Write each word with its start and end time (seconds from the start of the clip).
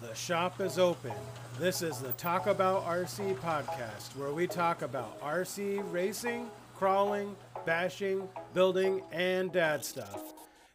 The 0.00 0.14
shop 0.14 0.62
is 0.62 0.78
open. 0.78 1.12
This 1.58 1.82
is 1.82 1.98
the 1.98 2.12
Talk 2.12 2.46
About 2.46 2.86
RC 2.86 3.36
podcast 3.36 4.16
where 4.16 4.32
we 4.32 4.46
talk 4.46 4.80
about 4.80 5.20
RC 5.20 5.82
racing, 5.92 6.50
crawling, 6.74 7.36
bashing, 7.66 8.26
building, 8.54 9.02
and 9.12 9.52
dad 9.52 9.84
stuff. 9.84 10.32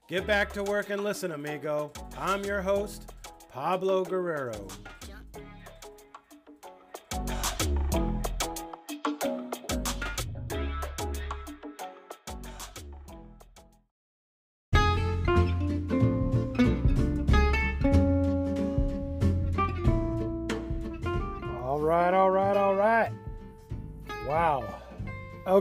Get 0.08 0.28
back 0.28 0.54
to 0.54 0.64
work 0.64 0.92
and 0.92 1.04
listen, 1.04 1.32
amigo. 1.32 1.92
I'm 2.20 2.44
your 2.44 2.62
host, 2.62 3.12
Pablo 3.52 4.06
Guerrero. 4.06 4.68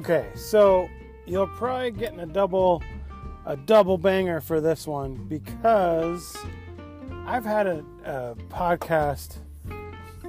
Okay, 0.05 0.29
so 0.35 0.87
you're 1.25 1.47
probably 1.47 1.91
getting 1.91 2.21
a 2.21 2.27
double 2.27 2.83
a 3.47 3.57
double 3.57 3.97
banger 3.97 4.39
for 4.39 4.61
this 4.61 4.87
one 4.87 5.15
because 5.29 6.37
I've 7.25 7.47
had 7.47 7.67
a, 7.67 7.83
a 8.05 8.37
podcast 8.51 9.39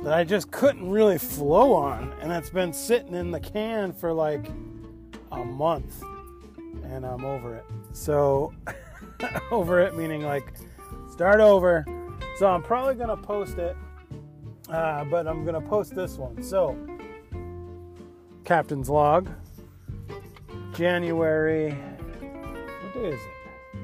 that 0.01 0.13
I 0.13 0.23
just 0.23 0.49
couldn't 0.49 0.89
really 0.89 1.17
flow 1.17 1.73
on, 1.73 2.13
and 2.21 2.31
it's 2.31 2.49
been 2.49 2.71
sitting 2.71 3.13
in 3.15 3.31
the 3.31 3.39
can 3.41 3.91
for 3.91 4.13
like 4.13 4.49
a 5.33 5.43
month, 5.43 6.01
and 6.85 7.05
I'm 7.05 7.25
over 7.25 7.53
it. 7.57 7.65
So, 7.91 8.53
over 9.51 9.81
it 9.81 9.93
meaning 9.93 10.23
like 10.23 10.53
start 11.11 11.41
over. 11.41 11.83
So, 12.37 12.47
I'm 12.47 12.63
probably 12.63 12.95
gonna 12.95 13.17
post 13.17 13.57
it, 13.57 13.75
uh, 14.69 15.03
but 15.03 15.27
I'm 15.27 15.43
gonna 15.43 15.59
post 15.59 15.93
this 15.93 16.15
one. 16.15 16.41
So, 16.41 16.77
Captain's 18.45 18.89
Log, 18.89 19.29
January. 20.75 21.71
What 21.71 22.93
day 22.93 23.07
is 23.09 23.19
it? 23.21 23.79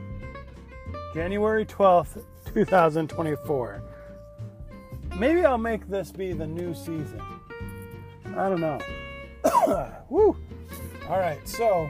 January 1.14 1.66
12th, 1.66 2.24
2024. 2.54 3.82
Maybe 5.18 5.46
I'll 5.46 5.58
make 5.58 5.88
this 5.88 6.12
be 6.12 6.34
the 6.34 6.48
new 6.48 6.74
season. 6.74 7.22
I 8.36 8.50
don't 8.50 8.60
know. 8.60 8.80
Woo! 10.10 10.36
All 11.10 11.20
right, 11.20 11.48
so 11.48 11.90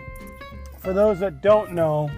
for 0.80 0.94
those 0.94 1.20
that 1.20 1.42
don't 1.42 1.72
know, 1.74 2.10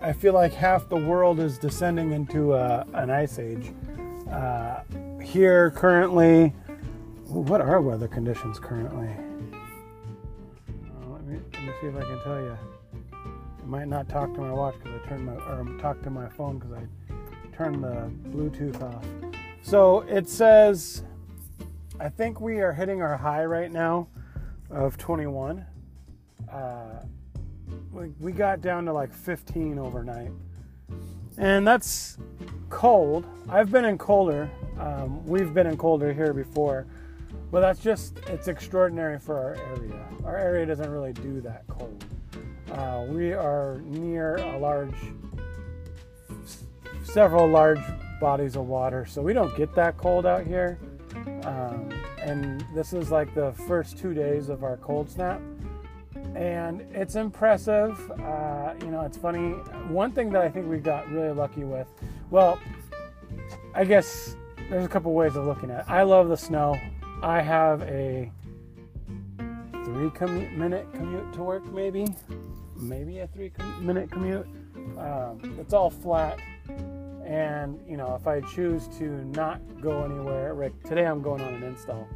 I 0.00 0.12
feel 0.12 0.32
like 0.32 0.52
half 0.52 0.88
the 0.88 0.96
world 0.96 1.38
is 1.38 1.56
descending 1.56 2.12
into 2.12 2.52
uh, 2.52 2.84
an 2.94 3.10
ice 3.10 3.38
age. 3.38 3.72
Uh, 4.30 4.80
here 5.22 5.70
currently, 5.70 6.48
what 7.26 7.60
are 7.60 7.80
weather 7.80 8.08
conditions 8.08 8.58
currently? 8.58 9.08
See 11.82 11.88
if 11.88 11.96
I 11.96 12.02
can 12.02 12.22
tell 12.22 12.40
you. 12.40 12.56
I 13.12 13.66
might 13.66 13.88
not 13.88 14.08
talk 14.08 14.32
to 14.34 14.40
my 14.40 14.52
watch 14.52 14.76
because 14.80 15.00
I 15.04 15.08
turned 15.08 15.26
my 15.26 15.32
or 15.32 15.66
talk 15.80 16.00
to 16.02 16.10
my 16.10 16.28
phone 16.28 16.60
because 16.60 16.74
I 16.74 17.56
turned 17.56 17.82
the 17.82 18.08
Bluetooth 18.28 18.80
off. 18.80 19.04
So 19.62 20.02
it 20.02 20.28
says, 20.28 21.02
I 21.98 22.08
think 22.08 22.40
we 22.40 22.60
are 22.60 22.72
hitting 22.72 23.02
our 23.02 23.16
high 23.16 23.44
right 23.44 23.70
now 23.72 24.06
of 24.70 24.96
21. 24.96 25.66
Uh, 26.50 27.02
we, 28.20 28.30
got 28.30 28.60
down 28.60 28.84
to 28.84 28.92
like 28.92 29.12
15 29.12 29.78
overnight, 29.78 30.30
and 31.36 31.66
that's 31.66 32.16
cold. 32.70 33.26
I've 33.48 33.72
been 33.72 33.84
in 33.84 33.98
colder. 33.98 34.48
Um, 34.78 35.26
we've 35.26 35.52
been 35.52 35.66
in 35.66 35.76
colder 35.76 36.12
here 36.12 36.32
before, 36.32 36.86
but 37.52 37.60
that's 37.60 37.80
just 37.80 38.18
it's 38.26 38.48
extraordinary 38.48 39.18
for 39.18 39.36
our 39.38 39.54
area. 39.76 40.08
Our 40.24 40.38
area 40.38 40.66
doesn't 40.66 40.90
really 40.90 41.12
do 41.12 41.40
that 41.42 41.64
cold. 41.68 42.04
Uh, 42.72 43.04
we 43.10 43.34
are 43.34 43.82
near 43.84 44.36
a 44.36 44.58
large, 44.58 44.94
several 47.04 47.46
large 47.46 47.80
bodies 48.18 48.56
of 48.56 48.66
water, 48.66 49.04
so 49.04 49.20
we 49.20 49.34
don't 49.34 49.54
get 49.54 49.74
that 49.74 49.98
cold 49.98 50.24
out 50.24 50.46
here. 50.46 50.78
Um, 51.44 51.92
and 52.22 52.64
this 52.74 52.94
is 52.94 53.10
like 53.10 53.34
the 53.34 53.52
first 53.68 53.98
two 53.98 54.14
days 54.14 54.48
of 54.48 54.64
our 54.64 54.78
cold 54.78 55.10
snap, 55.10 55.38
and 56.34 56.80
it's 56.92 57.16
impressive. 57.16 58.10
Uh, 58.12 58.72
you 58.80 58.90
know, 58.90 59.02
it's 59.02 59.18
funny. 59.18 59.50
One 59.90 60.10
thing 60.10 60.30
that 60.30 60.40
I 60.40 60.48
think 60.48 60.70
we 60.70 60.78
got 60.78 61.06
really 61.10 61.34
lucky 61.34 61.64
with, 61.64 61.88
well, 62.30 62.58
I 63.74 63.84
guess 63.84 64.36
there's 64.70 64.86
a 64.86 64.88
couple 64.88 65.12
ways 65.12 65.36
of 65.36 65.44
looking 65.44 65.70
at 65.70 65.80
it. 65.80 65.90
I 65.90 66.02
love 66.04 66.30
the 66.30 66.36
snow. 66.36 66.78
I 67.22 67.40
have 67.40 67.82
a 67.82 68.30
three 69.84 70.10
commu- 70.10 70.56
minute 70.56 70.92
commute 70.92 71.32
to 71.34 71.42
work, 71.44 71.64
maybe, 71.72 72.06
maybe 72.76 73.20
a 73.20 73.28
three 73.28 73.50
com- 73.50 73.86
minute 73.86 74.10
commute. 74.10 74.46
Um, 74.98 75.56
it's 75.60 75.72
all 75.72 75.88
flat, 75.88 76.40
and 77.24 77.78
you 77.88 77.96
know, 77.96 78.16
if 78.16 78.26
I 78.26 78.40
choose 78.40 78.88
to 78.98 79.24
not 79.36 79.60
go 79.80 80.02
anywhere, 80.02 80.54
right 80.54 80.72
today 80.84 81.06
I'm 81.06 81.22
going 81.22 81.40
on 81.42 81.54
an 81.54 81.62
install, 81.62 82.08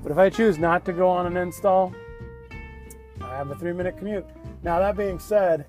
but 0.00 0.12
if 0.12 0.18
I 0.18 0.30
choose 0.30 0.58
not 0.58 0.84
to 0.84 0.92
go 0.92 1.08
on 1.08 1.26
an 1.26 1.36
install, 1.36 1.92
I 3.20 3.36
have 3.36 3.50
a 3.50 3.56
three 3.56 3.72
minute 3.72 3.98
commute. 3.98 4.26
Now, 4.62 4.78
that 4.78 4.96
being 4.96 5.18
said, 5.18 5.66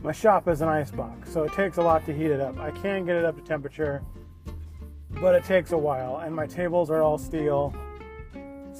my 0.00 0.12
shop 0.12 0.46
is 0.46 0.60
an 0.60 0.68
ice 0.68 0.92
box, 0.92 1.32
so 1.32 1.42
it 1.42 1.52
takes 1.54 1.78
a 1.78 1.82
lot 1.82 2.06
to 2.06 2.14
heat 2.14 2.30
it 2.30 2.40
up. 2.40 2.56
I 2.58 2.70
can 2.70 3.04
get 3.04 3.16
it 3.16 3.24
up 3.24 3.34
to 3.34 3.42
temperature, 3.42 4.00
but 5.20 5.34
it 5.34 5.42
takes 5.44 5.72
a 5.72 5.78
while, 5.78 6.18
and 6.18 6.32
my 6.32 6.46
tables 6.46 6.88
are 6.88 7.02
all 7.02 7.18
steel, 7.18 7.74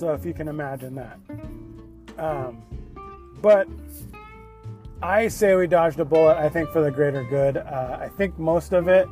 so 0.02 0.12
if 0.14 0.26
you 0.26 0.34
can 0.34 0.48
imagine 0.48 0.96
that. 0.96 1.16
Um, 2.18 2.60
but 3.40 3.68
I 5.00 5.28
say 5.28 5.54
we 5.54 5.68
dodged 5.68 6.00
a 6.00 6.04
bullet, 6.04 6.36
I 6.38 6.48
think, 6.48 6.70
for 6.70 6.82
the 6.82 6.90
greater 6.90 7.22
good. 7.22 7.56
Uh, 7.56 7.98
I 8.00 8.08
think 8.08 8.36
most 8.36 8.72
of 8.72 8.88
it 8.88 9.06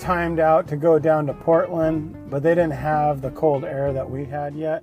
timed 0.00 0.40
out 0.40 0.66
to 0.66 0.76
go 0.76 0.98
down 0.98 1.28
to 1.28 1.32
Portland, 1.32 2.28
but 2.28 2.42
they 2.42 2.56
didn't 2.56 2.72
have 2.72 3.22
the 3.22 3.30
cold 3.30 3.64
air 3.64 3.92
that 3.92 4.10
we 4.10 4.24
had 4.24 4.52
yet. 4.56 4.82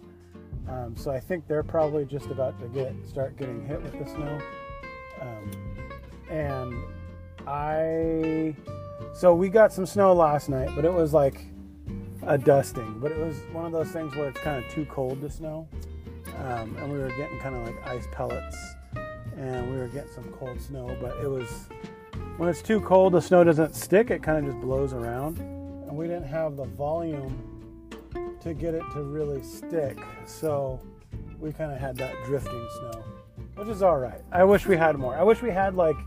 Um, 0.70 0.96
so 0.96 1.12
I 1.12 1.20
think 1.20 1.46
they're 1.46 1.62
probably 1.62 2.06
just 2.06 2.28
about 2.28 2.58
to 2.62 2.68
get 2.70 2.94
start 3.06 3.36
getting 3.36 3.68
hit 3.68 3.84
with 3.84 4.00
the 4.00 4.06
snow. 4.10 4.40
Um, 5.20 5.52
and 6.30 6.74
I, 7.46 8.56
so 9.14 9.36
we 9.36 9.50
got 9.50 9.74
some 9.74 9.86
snow 9.86 10.14
last 10.14 10.48
night, 10.48 10.70
but 10.74 10.86
it 10.86 10.94
was 10.94 11.12
like 11.12 11.42
a 12.30 12.38
dusting. 12.38 13.00
But 13.00 13.12
it 13.12 13.18
was 13.18 13.36
one 13.52 13.66
of 13.66 13.72
those 13.72 13.90
things 13.90 14.16
where 14.16 14.30
it's 14.30 14.40
kind 14.40 14.64
of 14.64 14.72
too 14.72 14.86
cold 14.86 15.20
to 15.22 15.30
snow, 15.30 15.68
um, 16.38 16.78
and 16.78 16.92
we 16.92 17.00
were 17.00 17.10
getting 17.10 17.40
kind 17.40 17.56
of 17.56 17.66
like 17.66 17.88
ice 17.88 18.08
pellets, 18.12 18.58
and 19.36 19.70
we 19.70 19.78
were 19.78 19.88
getting 19.88 20.12
some 20.14 20.32
cold 20.40 20.62
snow. 20.62 20.96
But 21.02 21.18
it 21.18 21.28
was 21.28 21.68
when 22.38 22.48
it's 22.48 22.62
too 22.62 22.80
cold, 22.82 23.14
the 23.14 23.22
snow 23.22 23.44
doesn't 23.44 23.76
stick; 23.76 24.12
it 24.12 24.24
kind 24.24 24.38
of 24.38 24.46
just 24.46 24.62
blows 24.62 24.94
around, 24.94 25.40
and 25.40 25.98
we 25.98 26.08
didn't 26.08 26.28
have 26.28 26.56
the 26.56 26.66
volume 26.66 27.36
to 28.42 28.54
get 28.54 28.74
it 28.74 28.84
to 28.94 29.02
really 29.02 29.44
stick. 29.44 29.98
So 30.26 30.80
we 31.40 31.52
kind 31.52 31.72
of 31.72 31.80
had 31.80 31.98
that 31.98 32.14
drifting 32.26 32.68
snow, 32.80 33.04
which 33.56 33.68
is 33.68 33.82
all 33.82 33.98
right. 33.98 34.22
I 34.32 34.44
wish 34.44 34.68
we 34.68 34.78
had 34.78 34.98
more. 34.98 35.16
I 35.16 35.24
wish 35.24 35.42
we 35.42 35.50
had 35.50 35.76
like 35.76 35.98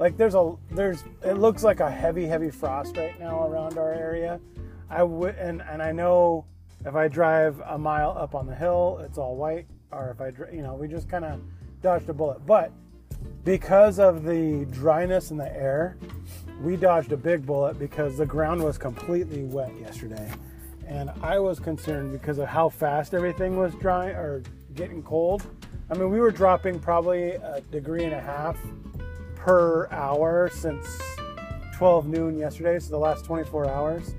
like 0.00 0.16
there's 0.16 0.34
a 0.34 0.54
there's 0.72 1.04
it 1.24 1.34
looks 1.34 1.62
like 1.62 1.78
a 1.78 1.90
heavy 1.90 2.26
heavy 2.26 2.50
frost 2.50 2.96
right 2.96 3.18
now 3.20 3.46
around 3.46 3.78
our 3.78 3.92
area. 3.92 4.40
I 4.90 5.02
would 5.02 5.34
and 5.36 5.62
and 5.62 5.82
I 5.82 5.92
know 5.92 6.44
if 6.84 6.94
I 6.94 7.08
drive 7.08 7.60
a 7.66 7.78
mile 7.78 8.16
up 8.16 8.34
on 8.34 8.46
the 8.46 8.54
hill, 8.54 9.00
it's 9.04 9.18
all 9.18 9.36
white. 9.36 9.66
Or 9.92 10.10
if 10.10 10.20
I 10.20 10.32
you 10.52 10.62
know 10.62 10.74
we 10.74 10.88
just 10.88 11.08
kind 11.08 11.24
of 11.24 11.40
dodged 11.82 12.08
a 12.08 12.14
bullet, 12.14 12.44
but 12.46 12.72
because 13.44 13.98
of 13.98 14.24
the 14.24 14.66
dryness 14.70 15.30
in 15.30 15.36
the 15.36 15.52
air, 15.54 15.96
we 16.60 16.76
dodged 16.76 17.12
a 17.12 17.16
big 17.16 17.46
bullet 17.46 17.78
because 17.78 18.16
the 18.16 18.26
ground 18.26 18.62
was 18.62 18.78
completely 18.78 19.44
wet 19.44 19.72
yesterday 19.80 20.30
and 20.86 21.10
I 21.22 21.38
was 21.38 21.58
concerned 21.58 22.12
because 22.12 22.38
of 22.38 22.48
how 22.48 22.68
fast 22.68 23.12
everything 23.12 23.56
was 23.56 23.74
dry 23.74 24.08
or 24.08 24.42
getting 24.74 25.02
cold. 25.02 25.42
I 25.90 25.94
mean, 25.94 26.10
we 26.10 26.20
were 26.20 26.30
dropping 26.30 26.78
probably 26.78 27.32
a 27.32 27.60
degree 27.72 28.04
and 28.04 28.14
a 28.14 28.20
half 28.20 28.56
per 29.34 29.88
hour 29.90 30.48
since 30.52 30.86
12 31.74 32.08
noon 32.08 32.38
yesterday, 32.38 32.78
so 32.78 32.90
the 32.90 32.98
last 32.98 33.24
24 33.24 33.68
hours. 33.68 34.14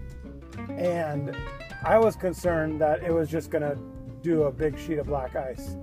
And 0.78 1.36
I 1.84 1.98
was 1.98 2.16
concerned 2.16 2.82
that 2.82 3.04
it 3.04 3.14
was 3.14 3.30
just 3.30 3.50
going 3.50 3.64
to 3.64 3.78
do 4.22 4.44
a 4.44 4.52
big 4.52 4.78
sheet 4.78 4.98
of 5.00 5.08
black 5.08 5.36
ice. 5.36 5.76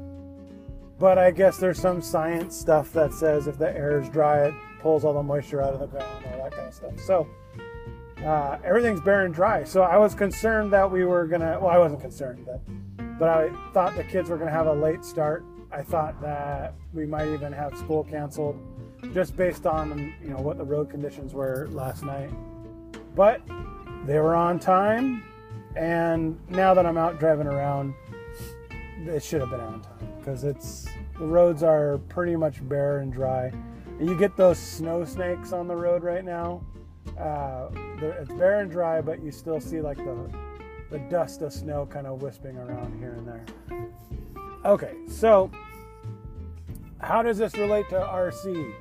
But 0.98 1.18
I 1.18 1.30
guess 1.30 1.58
there's 1.58 1.78
some 1.78 2.00
science 2.00 2.56
stuff 2.56 2.92
that 2.92 3.12
says 3.12 3.46
if 3.46 3.58
the 3.58 3.70
air 3.76 4.00
is 4.00 4.08
dry, 4.08 4.46
it 4.46 4.54
pulls 4.80 5.04
all 5.04 5.14
the 5.14 5.22
moisture 5.22 5.62
out 5.62 5.74
of 5.74 5.80
the 5.80 5.86
ground, 5.86 6.24
all 6.26 6.44
that 6.44 6.52
kind 6.52 6.68
of 6.68 6.74
stuff. 6.74 7.00
So 7.00 7.26
uh, 8.24 8.58
everything's 8.64 9.00
bare 9.00 9.24
and 9.24 9.34
dry. 9.34 9.64
So 9.64 9.82
I 9.82 9.96
was 9.96 10.14
concerned 10.14 10.72
that 10.72 10.90
we 10.90 11.04
were 11.04 11.26
gonna. 11.26 11.58
Well, 11.60 11.70
I 11.70 11.78
wasn't 11.78 12.00
concerned, 12.00 12.46
but 12.46 13.18
but 13.18 13.28
I 13.28 13.50
thought 13.72 13.96
the 13.96 14.04
kids 14.04 14.30
were 14.30 14.38
gonna 14.38 14.50
have 14.50 14.66
a 14.66 14.72
late 14.72 15.04
start. 15.04 15.44
I 15.72 15.82
thought 15.82 16.20
that 16.22 16.74
we 16.92 17.06
might 17.06 17.28
even 17.28 17.52
have 17.52 17.76
school 17.76 18.04
canceled, 18.04 18.56
just 19.12 19.36
based 19.36 19.66
on 19.66 20.14
you 20.22 20.30
know 20.30 20.38
what 20.38 20.58
the 20.58 20.64
road 20.64 20.90
conditions 20.90 21.34
were 21.34 21.68
last 21.70 22.04
night. 22.04 22.30
but 23.14 23.40
they 24.06 24.18
were 24.18 24.34
on 24.34 24.58
time. 24.58 25.22
And 25.76 26.38
now 26.48 26.74
that 26.74 26.86
I'm 26.86 26.96
out 26.96 27.18
driving 27.18 27.46
around, 27.46 27.94
it 29.06 29.22
should 29.22 29.40
have 29.40 29.50
been 29.50 29.60
on 29.60 29.82
time 29.82 30.08
because 30.18 30.44
it's 30.44 30.86
the 31.18 31.26
roads 31.26 31.62
are 31.62 31.98
pretty 32.08 32.36
much 32.36 32.66
bare 32.68 32.98
and 32.98 33.12
dry. 33.12 33.52
You 34.00 34.16
get 34.18 34.36
those 34.36 34.58
snow 34.58 35.04
snakes 35.04 35.52
on 35.52 35.68
the 35.68 35.76
road 35.76 36.02
right 36.02 36.24
now. 36.24 36.62
Uh, 37.18 37.68
it's 38.00 38.32
bare 38.32 38.60
and 38.60 38.70
dry, 38.70 39.00
but 39.00 39.22
you 39.22 39.30
still 39.30 39.60
see 39.60 39.80
like 39.80 39.98
the 39.98 40.30
the 40.90 40.98
dust 41.10 41.42
of 41.42 41.52
snow 41.52 41.86
kind 41.86 42.06
of 42.06 42.22
wisping 42.22 42.56
around 42.56 42.98
here 42.98 43.14
and 43.14 43.26
there. 43.26 43.44
Okay, 44.64 44.94
so 45.08 45.50
how 46.98 47.22
does 47.22 47.38
this 47.38 47.54
relate 47.56 47.88
to 47.90 47.96
RC? 47.96 48.74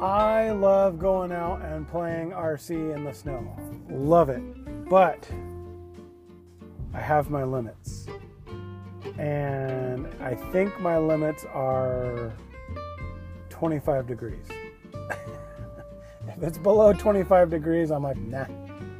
I 0.00 0.50
love 0.50 0.98
going 0.98 1.32
out 1.32 1.60
and 1.62 1.88
playing 1.88 2.30
RC 2.30 2.94
in 2.94 3.04
the 3.04 3.12
snow. 3.12 3.56
Love 3.90 4.28
it. 4.28 4.42
But 4.88 5.28
I 6.94 7.00
have 7.00 7.30
my 7.30 7.44
limits. 7.44 8.06
And 9.18 10.06
I 10.20 10.34
think 10.52 10.78
my 10.80 10.98
limits 10.98 11.44
are 11.52 12.32
25 13.50 14.06
degrees. 14.06 14.46
if 16.28 16.42
it's 16.42 16.58
below 16.58 16.92
25 16.92 17.50
degrees, 17.50 17.90
I'm 17.90 18.04
like, 18.04 18.18
nah, 18.18 18.46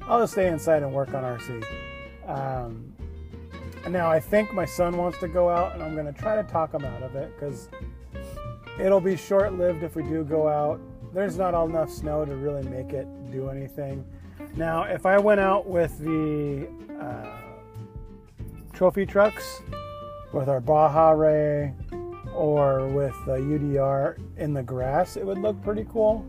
I'll 0.08 0.20
just 0.20 0.32
stay 0.32 0.49
inside 0.49 0.82
and 0.82 0.93
work 0.93 1.14
on 1.14 1.23
RC. 1.23 1.64
Um, 2.26 2.93
now, 3.88 4.11
I 4.11 4.20
think 4.20 4.52
my 4.52 4.64
son 4.64 4.96
wants 4.96 5.19
to 5.20 5.29
go 5.29 5.49
out, 5.49 5.75
and 5.75 5.82
I'm 5.82 5.94
going 5.94 6.12
to 6.12 6.20
try 6.20 6.37
to 6.37 6.43
talk 6.43 6.75
him 6.75 6.84
out 6.84 7.02
of 7.02 7.14
it 7.14 7.32
because 7.34 7.69
it'll 8.81 9.01
be 9.01 9.17
short 9.17 9.55
lived 9.55 9.83
if 9.83 9.97
we 9.97 10.03
do 10.03 10.25
go 10.25 10.49
out. 10.49 10.81
There's 11.13 11.37
not 11.37 11.55
enough 11.55 11.91
snow 11.91 12.25
to 12.25 12.35
really 12.37 12.63
make 12.69 12.93
it 12.93 13.07
do 13.31 13.49
anything. 13.49 14.05
Now, 14.57 14.85
if 14.85 15.07
I 15.07 15.19
went 15.19 15.41
out 15.41 15.67
with 15.67 15.99
the 15.99 16.69
uh, 17.01 17.37
trophy 18.73 19.07
trucks, 19.07 19.63
with 20.33 20.49
our 20.49 20.61
Baja 20.61 21.11
Rey, 21.11 21.73
or 22.35 22.87
with 22.89 23.15
the 23.27 23.37
UDR 23.37 24.19
in 24.37 24.53
the 24.53 24.63
grass, 24.63 25.17
it 25.17 25.27
would 25.27 25.39
look 25.39 25.61
pretty 25.63 25.87
cool. 25.91 26.25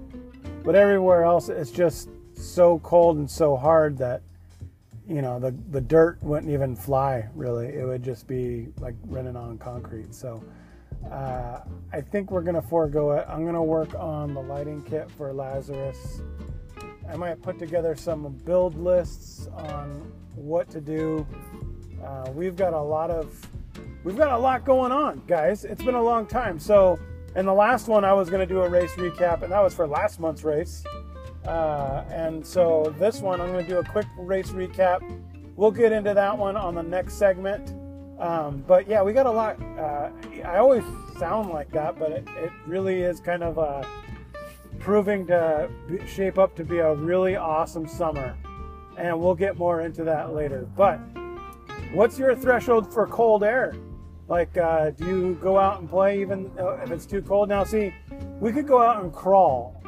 But 0.64 0.76
everywhere 0.76 1.24
else, 1.24 1.50
it's 1.50 1.72
just 1.72 2.10
so 2.34 2.80
cold 2.80 3.18
and 3.18 3.30
so 3.30 3.56
hard 3.56 3.98
that 3.98 4.22
you 5.08 5.22
know 5.22 5.40
the 5.40 5.52
the 5.72 5.82
dirt 5.82 6.22
wouldn't 6.22 6.52
even 6.52 6.76
fly 6.76 7.28
really 7.36 7.68
it 7.68 7.86
would 7.86 8.04
just 8.04 8.28
be 8.28 8.68
like 8.80 8.94
running 9.08 9.36
on 9.36 9.58
concrete 9.58 10.14
so 10.14 10.42
uh, 11.12 11.60
i 11.94 12.02
think 12.02 12.32
we're 12.32 12.42
gonna 12.42 12.62
forego 12.62 13.12
it. 13.12 13.26
I'm 13.28 13.46
gonna 13.46 13.64
work 13.64 13.94
on 13.96 14.34
the 14.34 14.42
lighting 14.42 14.84
kit 14.84 15.10
for 15.12 15.34
lazarus. 15.34 16.22
I 17.10 17.16
might 17.16 17.42
put 17.42 17.58
together 17.58 17.96
some 17.96 18.28
build 18.46 18.78
lists 18.78 19.48
on 19.56 20.12
what 20.36 20.70
to 20.70 20.80
do. 20.80 21.26
Uh, 22.06 22.32
we've 22.34 22.56
got 22.56 22.74
a 22.74 22.82
lot 22.82 23.10
of 23.10 23.48
we've 24.04 24.18
got 24.18 24.32
a 24.32 24.38
lot 24.38 24.66
going 24.66 24.92
on 24.92 25.22
guys. 25.28 25.66
It's 25.66 25.84
been 25.84 25.96
a 25.96 26.04
long 26.04 26.28
time. 26.28 26.60
So 26.60 27.00
in 27.36 27.46
the 27.46 27.54
last 27.54 27.88
one 27.88 28.04
i 28.04 28.14
was 28.14 28.30
to 28.48 28.54
do 28.54 28.62
a 28.62 28.70
race 28.70 28.92
recap 28.94 29.44
and 29.44 29.52
that 29.52 29.62
was 29.62 29.74
for 29.74 29.88
last 29.88 30.20
month's 30.20 30.44
race. 30.44 30.84
Uh, 31.46 32.04
and 32.10 32.46
so 32.46 32.94
this 33.00 33.22
one, 33.22 33.40
I'm 33.42 33.52
to 33.54 33.64
do 33.64 33.80
a 33.80 33.84
quick 33.84 34.08
race 34.18 34.50
recap. 34.50 35.02
We'll 35.56 35.72
get 35.72 35.92
into 35.92 36.14
that 36.14 36.38
one 36.38 36.56
on 36.56 36.76
the 36.76 36.84
next 36.84 37.16
segment. 37.16 37.74
Um, 38.20 38.64
but 38.68 38.88
yeah, 38.88 39.02
we 39.02 39.14
got 39.14 39.26
a 39.26 39.32
lot. 39.32 39.62
Uh, 39.78 40.10
I 40.46 40.58
always 40.58 40.84
sound 41.18 41.50
like 41.50 41.72
that, 41.72 41.98
but 41.98 42.12
it, 42.12 42.28
it 42.38 42.52
really 42.66 43.02
is 43.02 43.20
kind 43.20 43.44
of 43.44 43.58
uh, 43.58 43.84
proving 44.80 45.26
to 45.28 45.70
shape 46.06 46.38
up 46.38 46.56
to 46.58 46.64
be 46.64 46.80
a 46.80 46.94
really 46.94 47.36
awesome 47.36 47.88
summer. 47.88 48.36
And 48.98 49.20
we'll 49.20 49.36
get 49.36 49.58
more 49.58 49.82
into 49.82 50.04
that 50.04 50.34
later. 50.34 50.68
But 50.76 51.00
what's 51.94 52.20
your 52.20 52.36
threshold 52.36 52.92
for 52.92 53.08
cold 53.08 53.44
air? 53.44 53.76
Like, 54.28 54.58
uh, 54.58 54.92
do 54.92 55.06
you 55.06 55.40
go 55.42 55.58
out 55.58 55.80
and 55.80 55.90
play 55.90 56.22
even 56.22 56.52
if 56.58 56.92
it's 56.92 57.06
too 57.06 57.22
cold? 57.22 57.50
Now, 57.50 57.64
see, 57.64 57.94
we 58.40 58.52
could 58.52 58.68
go 58.68 58.82
out 58.82 59.02
and 59.04 59.14
crawl 59.14 59.80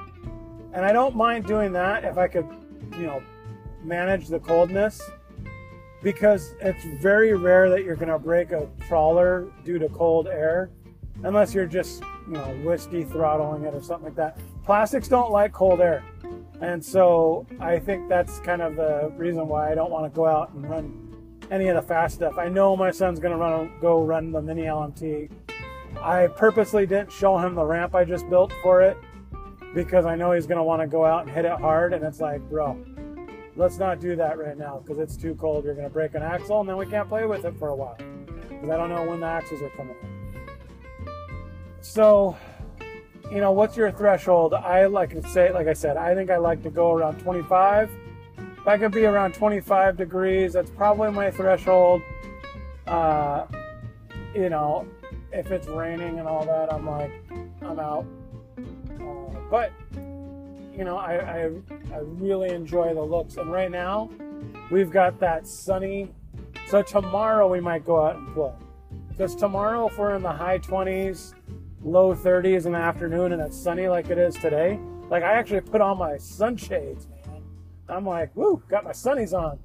and 0.73 0.85
I 0.85 0.93
don't 0.93 1.15
mind 1.15 1.45
doing 1.45 1.73
that 1.73 2.03
if 2.03 2.17
I 2.17 2.27
could, 2.27 2.47
you 2.93 3.05
know, 3.05 3.21
manage 3.83 4.27
the 4.27 4.39
coldness 4.39 5.01
because 6.03 6.55
it's 6.61 6.83
very 7.01 7.33
rare 7.33 7.69
that 7.69 7.83
you're 7.83 7.95
going 7.95 8.09
to 8.09 8.19
break 8.19 8.51
a 8.51 8.67
crawler 8.87 9.51
due 9.63 9.79
to 9.79 9.87
cold 9.89 10.27
air 10.27 10.71
unless 11.23 11.53
you're 11.53 11.67
just, 11.67 12.01
you 12.27 12.33
know, 12.33 12.61
whiskey 12.63 13.03
throttling 13.03 13.63
it 13.63 13.73
or 13.73 13.81
something 13.81 14.05
like 14.05 14.15
that. 14.15 14.37
Plastics 14.65 15.07
don't 15.07 15.31
like 15.31 15.53
cold 15.53 15.81
air. 15.81 16.03
And 16.61 16.83
so 16.83 17.45
I 17.59 17.79
think 17.79 18.07
that's 18.07 18.39
kind 18.39 18.61
of 18.61 18.75
the 18.75 19.11
reason 19.17 19.47
why 19.47 19.71
I 19.71 19.75
don't 19.75 19.91
want 19.91 20.11
to 20.11 20.15
go 20.15 20.25
out 20.25 20.53
and 20.53 20.69
run 20.69 21.39
any 21.49 21.67
of 21.67 21.75
the 21.75 21.81
fast 21.81 22.15
stuff. 22.15 22.37
I 22.37 22.47
know 22.47 22.75
my 22.77 22.91
son's 22.91 23.19
going 23.19 23.31
to 23.31 23.37
run 23.37 23.71
go 23.81 24.03
run 24.03 24.31
the 24.31 24.41
mini 24.41 24.63
LMT. 24.63 25.29
I 25.99 26.27
purposely 26.27 26.85
didn't 26.85 27.11
show 27.11 27.37
him 27.37 27.55
the 27.55 27.65
ramp 27.65 27.93
I 27.93 28.05
just 28.05 28.29
built 28.29 28.53
for 28.63 28.81
it 28.81 28.97
because 29.73 30.05
I 30.05 30.15
know 30.15 30.31
he's 30.31 30.47
going 30.47 30.57
to 30.57 30.63
want 30.63 30.81
to 30.81 30.87
go 30.87 31.05
out 31.05 31.25
and 31.25 31.35
hit 31.35 31.45
it 31.45 31.59
hard. 31.59 31.93
And 31.93 32.03
it's 32.03 32.19
like, 32.21 32.41
bro, 32.49 32.81
let's 33.61 33.77
not 33.77 33.99
do 33.99 34.15
that 34.15 34.39
right 34.39 34.57
now 34.57 34.81
because 34.83 34.97
it's 34.97 35.15
too 35.15 35.35
cold. 35.35 35.63
You're 35.63 35.75
going 35.75 35.87
to 35.87 35.93
break 35.93 36.15
an 36.15 36.23
axle 36.23 36.59
and 36.61 36.67
then 36.67 36.77
we 36.77 36.87
can't 36.87 37.07
play 37.07 37.25
with 37.25 37.45
it 37.45 37.55
for 37.59 37.67
a 37.67 37.75
while 37.75 37.95
because 38.49 38.69
I 38.69 38.75
don't 38.75 38.89
know 38.89 39.05
when 39.05 39.19
the 39.19 39.27
axles 39.27 39.61
are 39.61 39.69
coming. 39.69 39.95
So, 41.79 42.35
you 43.31 43.37
know, 43.37 43.51
what's 43.51 43.77
your 43.77 43.91
threshold? 43.91 44.55
I 44.55 44.87
like 44.87 45.11
to 45.11 45.21
say, 45.29 45.53
like 45.53 45.67
I 45.67 45.73
said, 45.73 45.95
I 45.95 46.15
think 46.15 46.31
I 46.31 46.37
like 46.37 46.63
to 46.63 46.71
go 46.71 46.91
around 46.91 47.19
25. 47.19 47.91
If 48.37 48.67
I 48.67 48.77
could 48.79 48.91
be 48.91 49.05
around 49.05 49.35
25 49.35 49.95
degrees, 49.95 50.53
that's 50.53 50.71
probably 50.71 51.11
my 51.11 51.29
threshold. 51.29 52.01
Uh, 52.87 53.45
you 54.33 54.49
know, 54.49 54.87
if 55.31 55.51
it's 55.51 55.67
raining 55.67 56.17
and 56.17 56.27
all 56.27 56.45
that, 56.45 56.73
I'm 56.73 56.87
like, 56.87 57.11
I'm 57.61 57.79
out. 57.79 58.05
But 59.51 59.71
you 60.75 60.83
know, 60.83 60.97
I, 60.97 61.43
I, 61.43 61.49
I 61.93 61.99
really 61.99 62.49
enjoy 62.49 62.93
the 62.93 63.01
looks. 63.01 63.37
And 63.37 63.51
right 63.51 63.71
now, 63.71 64.09
we've 64.71 64.91
got 64.91 65.19
that 65.19 65.47
sunny. 65.47 66.09
So 66.67 66.81
tomorrow 66.81 67.47
we 67.47 67.59
might 67.59 67.85
go 67.85 68.05
out 68.05 68.15
and 68.15 68.33
play. 68.33 68.53
Because 69.09 69.35
tomorrow, 69.35 69.87
if 69.87 69.97
we're 69.97 70.15
in 70.15 70.23
the 70.23 70.31
high 70.31 70.59
20s, 70.59 71.33
low 71.83 72.15
30s 72.15 72.65
in 72.65 72.71
the 72.71 72.77
afternoon, 72.77 73.33
and 73.33 73.41
it's 73.41 73.57
sunny 73.57 73.87
like 73.87 74.09
it 74.09 74.17
is 74.17 74.35
today, 74.35 74.79
like 75.09 75.23
I 75.23 75.33
actually 75.33 75.61
put 75.61 75.81
on 75.81 75.97
my 75.97 76.17
sunshades, 76.17 77.07
man. 77.07 77.43
I'm 77.89 78.05
like, 78.05 78.33
woo, 78.35 78.63
got 78.69 78.83
my 78.83 78.91
sunnies 78.91 79.33
on. 79.33 79.59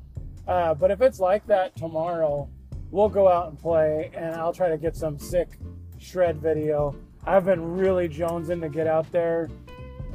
Uh, 0.49 0.75
but 0.75 0.91
if 0.91 1.01
it's 1.01 1.21
like 1.21 1.47
that 1.47 1.77
tomorrow, 1.77 2.49
we'll 2.91 3.09
go 3.09 3.29
out 3.29 3.49
and 3.51 3.59
play, 3.59 4.11
and 4.15 4.35
I'll 4.35 4.53
try 4.53 4.69
to 4.69 4.79
get 4.79 4.97
some 4.97 5.19
sick 5.19 5.59
shred 5.99 6.39
video. 6.39 6.97
I've 7.25 7.45
been 7.45 7.77
really 7.77 8.09
jonesing 8.09 8.61
to 8.61 8.69
get 8.69 8.87
out 8.87 9.11
there 9.13 9.49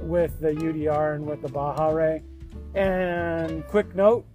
with 0.02 0.40
the 0.40 0.52
UDR 0.52 1.16
and 1.16 1.26
with 1.26 1.42
the 1.42 1.50
Baja 1.50 1.90
Rey. 1.90 2.24
And 2.76 3.66
quick 3.68 3.96
note 3.96 4.26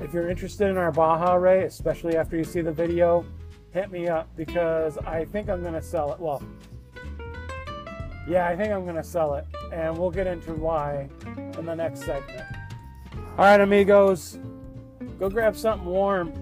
if 0.00 0.14
you're 0.14 0.30
interested 0.30 0.68
in 0.68 0.78
our 0.78 0.90
Baja 0.90 1.34
Rey, 1.34 1.64
especially 1.64 2.16
after 2.16 2.36
you 2.36 2.44
see 2.44 2.62
the 2.62 2.72
video, 2.72 3.24
hit 3.72 3.90
me 3.90 4.08
up 4.08 4.28
because 4.34 4.96
I 4.98 5.26
think 5.26 5.50
I'm 5.50 5.60
going 5.60 5.74
to 5.74 5.82
sell 5.82 6.12
it. 6.12 6.18
Well, 6.18 6.42
yeah, 8.26 8.48
I 8.48 8.56
think 8.56 8.72
I'm 8.72 8.84
going 8.84 8.96
to 8.96 9.04
sell 9.04 9.34
it. 9.34 9.44
And 9.72 9.96
we'll 9.96 10.10
get 10.10 10.26
into 10.26 10.54
why 10.54 11.08
in 11.36 11.66
the 11.66 11.74
next 11.74 12.00
segment. 12.00 12.44
All 13.12 13.44
right, 13.44 13.60
amigos, 13.60 14.38
go 15.18 15.28
grab 15.28 15.54
something 15.54 15.86
warm 15.86 16.32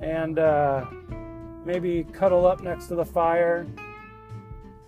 and 0.00 0.38
uh, 0.38 0.84
maybe 1.64 2.04
cuddle 2.12 2.46
up 2.46 2.62
next 2.62 2.86
to 2.88 2.96
the 2.96 3.04
fire 3.04 3.66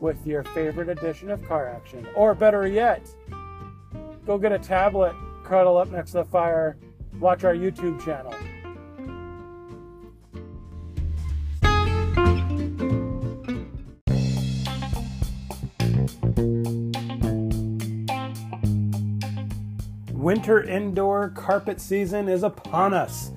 with 0.00 0.26
your 0.26 0.42
favorite 0.42 0.88
edition 0.88 1.30
of 1.30 1.46
Car 1.46 1.68
Action. 1.68 2.06
Or 2.14 2.34
better 2.34 2.66
yet, 2.66 3.08
go 4.26 4.38
get 4.38 4.52
a 4.52 4.58
tablet, 4.58 5.14
cuddle 5.44 5.76
up 5.76 5.90
next 5.90 6.12
to 6.12 6.18
the 6.18 6.24
fire, 6.24 6.76
watch 7.20 7.44
our 7.44 7.54
YouTube 7.54 8.04
channel. 8.04 8.34
Winter 20.24 20.62
indoor 20.62 21.28
carpet 21.28 21.78
season 21.78 22.30
is 22.30 22.44
upon 22.44 22.94
us. 22.94 23.30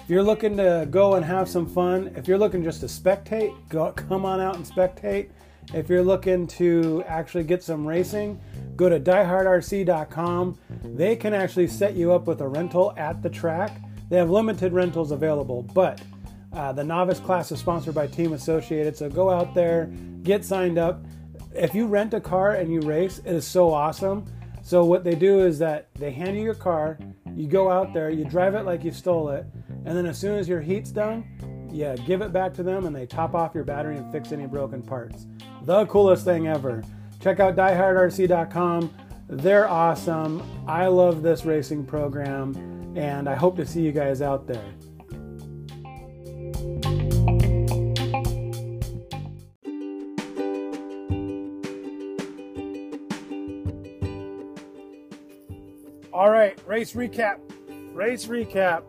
If 0.00 0.10
you're 0.10 0.24
looking 0.24 0.56
to 0.56 0.88
go 0.90 1.14
and 1.14 1.24
have 1.24 1.48
some 1.48 1.66
fun, 1.66 2.12
if 2.16 2.26
you're 2.26 2.36
looking 2.36 2.64
just 2.64 2.80
to 2.80 2.86
spectate, 2.86 3.54
go 3.68 3.92
come 3.92 4.24
on 4.24 4.40
out 4.40 4.56
and 4.56 4.66
spectate. 4.66 5.28
If 5.72 5.88
you're 5.88 6.02
looking 6.02 6.46
to 6.48 7.02
actually 7.06 7.44
get 7.44 7.62
some 7.62 7.86
racing, 7.86 8.40
go 8.76 8.88
to 8.88 9.00
diehardrc.com. 9.00 10.58
They 10.84 11.16
can 11.16 11.34
actually 11.34 11.68
set 11.68 11.94
you 11.94 12.12
up 12.12 12.26
with 12.26 12.40
a 12.40 12.48
rental 12.48 12.92
at 12.96 13.22
the 13.22 13.30
track. 13.30 13.80
They 14.10 14.18
have 14.18 14.30
limited 14.30 14.72
rentals 14.72 15.10
available, 15.10 15.62
but 15.62 16.00
uh, 16.52 16.72
the 16.72 16.84
novice 16.84 17.20
class 17.20 17.50
is 17.50 17.60
sponsored 17.60 17.94
by 17.94 18.06
Team 18.06 18.34
Associated, 18.34 18.96
so 18.96 19.08
go 19.08 19.30
out 19.30 19.54
there, 19.54 19.86
get 20.22 20.44
signed 20.44 20.76
up. 20.76 21.02
If 21.54 21.74
you 21.74 21.86
rent 21.86 22.12
a 22.12 22.20
car 22.20 22.54
and 22.54 22.70
you 22.70 22.80
race, 22.80 23.18
it 23.24 23.34
is 23.34 23.46
so 23.46 23.72
awesome. 23.72 24.26
So 24.62 24.84
what 24.84 25.04
they 25.04 25.14
do 25.14 25.40
is 25.40 25.58
that 25.60 25.88
they 25.94 26.10
hand 26.10 26.36
you 26.36 26.42
your 26.42 26.54
car, 26.54 26.98
you 27.34 27.46
go 27.46 27.70
out 27.70 27.94
there, 27.94 28.10
you 28.10 28.24
drive 28.24 28.54
it 28.54 28.64
like 28.64 28.84
you 28.84 28.92
stole 28.92 29.30
it, 29.30 29.46
and 29.84 29.96
then 29.96 30.06
as 30.06 30.18
soon 30.18 30.38
as 30.38 30.48
your 30.48 30.60
heat's 30.60 30.90
done, 30.90 31.24
yeah, 31.72 31.96
give 31.96 32.20
it 32.20 32.32
back 32.32 32.52
to 32.54 32.62
them 32.62 32.86
and 32.86 32.94
they 32.94 33.06
top 33.06 33.34
off 33.34 33.54
your 33.54 33.64
battery 33.64 33.96
and 33.96 34.12
fix 34.12 34.30
any 34.30 34.46
broken 34.46 34.82
parts. 34.82 35.26
The 35.64 35.86
coolest 35.86 36.24
thing 36.24 36.48
ever. 36.48 36.82
Check 37.20 37.38
out 37.38 37.54
diehardrc.com. 37.54 38.92
They're 39.28 39.68
awesome. 39.68 40.42
I 40.66 40.88
love 40.88 41.22
this 41.22 41.44
racing 41.44 41.86
program 41.86 42.94
and 42.96 43.28
I 43.28 43.36
hope 43.36 43.56
to 43.56 43.64
see 43.64 43.80
you 43.80 43.92
guys 43.92 44.20
out 44.20 44.48
there. 44.48 44.64
All 56.12 56.30
right, 56.30 56.58
race 56.66 56.92
recap. 56.92 57.38
Race 57.94 58.26
recap. 58.26 58.82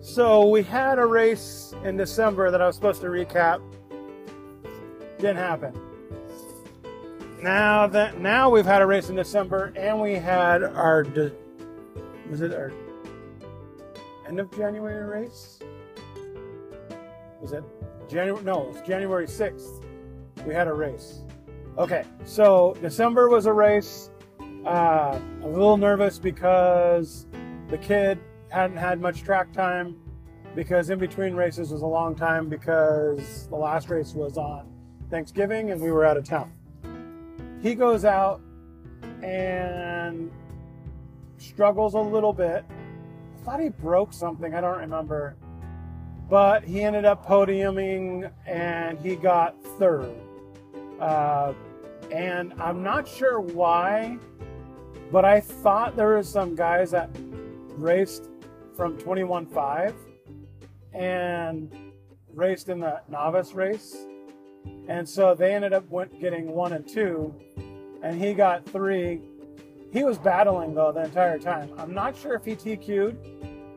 So 0.00 0.48
we 0.48 0.62
had 0.62 0.98
a 0.98 1.04
race 1.04 1.74
in 1.84 1.98
December 1.98 2.50
that 2.50 2.62
I 2.62 2.66
was 2.66 2.74
supposed 2.74 3.02
to 3.02 3.08
recap. 3.08 3.60
Didn't 5.18 5.36
happen. 5.36 5.89
Now 7.42 7.86
that 7.86 8.20
now 8.20 8.50
we've 8.50 8.66
had 8.66 8.82
a 8.82 8.86
race 8.86 9.08
in 9.08 9.16
December 9.16 9.72
and 9.74 9.98
we 9.98 10.12
had 10.12 10.62
our 10.62 11.06
was 12.28 12.42
it 12.42 12.52
our 12.52 12.70
end 14.28 14.38
of 14.38 14.54
January 14.54 15.06
race? 15.06 15.58
Was 17.40 17.52
it 17.52 17.64
January? 18.10 18.44
No, 18.44 18.64
it 18.64 18.72
was 18.74 18.82
January 18.82 19.26
sixth. 19.26 19.82
We 20.46 20.52
had 20.52 20.68
a 20.68 20.72
race. 20.74 21.20
Okay, 21.78 22.04
so 22.24 22.76
December 22.82 23.30
was 23.30 23.46
a 23.46 23.52
race. 23.52 24.10
Uh, 24.66 25.18
a 25.42 25.48
little 25.48 25.78
nervous 25.78 26.18
because 26.18 27.26
the 27.70 27.78
kid 27.78 28.18
hadn't 28.50 28.76
had 28.76 29.00
much 29.00 29.22
track 29.22 29.50
time 29.50 29.96
because 30.54 30.90
in 30.90 30.98
between 30.98 31.34
races 31.34 31.70
was 31.70 31.80
a 31.80 31.86
long 31.86 32.14
time 32.14 32.50
because 32.50 33.46
the 33.48 33.56
last 33.56 33.88
race 33.88 34.12
was 34.12 34.36
on 34.36 34.70
Thanksgiving 35.08 35.70
and 35.70 35.80
we 35.80 35.90
were 35.90 36.04
out 36.04 36.18
of 36.18 36.24
town. 36.24 36.52
He 37.62 37.74
goes 37.74 38.04
out 38.04 38.40
and 39.22 40.30
struggles 41.36 41.94
a 41.94 42.00
little 42.00 42.32
bit. 42.32 42.64
I 42.68 43.44
thought 43.44 43.60
he 43.60 43.68
broke 43.68 44.12
something, 44.12 44.54
I 44.54 44.60
don't 44.60 44.78
remember. 44.78 45.36
But 46.28 46.64
he 46.64 46.82
ended 46.82 47.04
up 47.04 47.26
podiuming 47.26 48.30
and 48.46 48.98
he 48.98 49.16
got 49.16 49.62
third. 49.78 50.14
Uh, 51.00 51.54
and 52.10 52.54
I'm 52.60 52.82
not 52.82 53.06
sure 53.06 53.40
why, 53.40 54.18
but 55.12 55.24
I 55.24 55.40
thought 55.40 55.96
there 55.96 56.16
was 56.16 56.28
some 56.28 56.54
guys 56.54 56.92
that 56.92 57.10
raced 57.76 58.28
from 58.76 58.96
21.5 58.98 59.94
and 60.94 61.72
raced 62.34 62.68
in 62.68 62.80
the 62.80 63.00
novice 63.08 63.52
race. 63.52 64.06
And 64.88 65.08
so 65.08 65.34
they 65.34 65.54
ended 65.54 65.72
up 65.72 65.84
getting 66.20 66.48
one 66.48 66.72
and 66.72 66.86
two, 66.86 67.34
and 68.02 68.20
he 68.20 68.34
got 68.34 68.64
three. 68.66 69.20
He 69.92 70.04
was 70.04 70.18
battling 70.18 70.74
though 70.74 70.92
the 70.92 71.04
entire 71.04 71.38
time. 71.38 71.70
I'm 71.78 71.94
not 71.94 72.16
sure 72.16 72.34
if 72.34 72.44
he 72.44 72.56
TQ'd. 72.56 73.16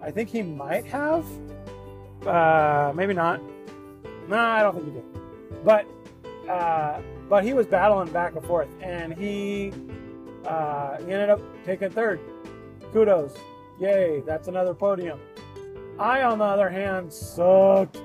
I 0.02 0.12
think 0.12 0.30
he 0.30 0.42
might 0.42 0.86
have. 0.86 1.26
Uh, 2.26 2.92
maybe 2.96 3.14
not. 3.14 3.42
No, 4.28 4.38
I 4.38 4.62
don't 4.62 4.76
think 4.76 4.86
he 4.88 4.92
did. 4.92 5.64
But 5.64 5.86
uh, 6.50 7.02
but 7.30 7.44
he 7.44 7.54
was 7.54 7.68
battling 7.68 8.12
back 8.12 8.36
and 8.36 8.46
forth, 8.46 8.70
and 8.82 9.14
he 9.14 9.72
uh, 10.46 10.98
he 10.98 11.12
ended 11.12 11.30
up 11.30 11.42
taking 11.66 11.90
third. 11.90 12.20
Kudos. 12.92 13.36
Yay, 13.80 14.22
that's 14.26 14.48
another 14.48 14.74
podium. 14.74 15.20
I, 16.00 16.22
on 16.24 16.40
the 16.40 16.46
other 16.46 16.70
hand, 16.70 17.12
sucked. 17.12 18.00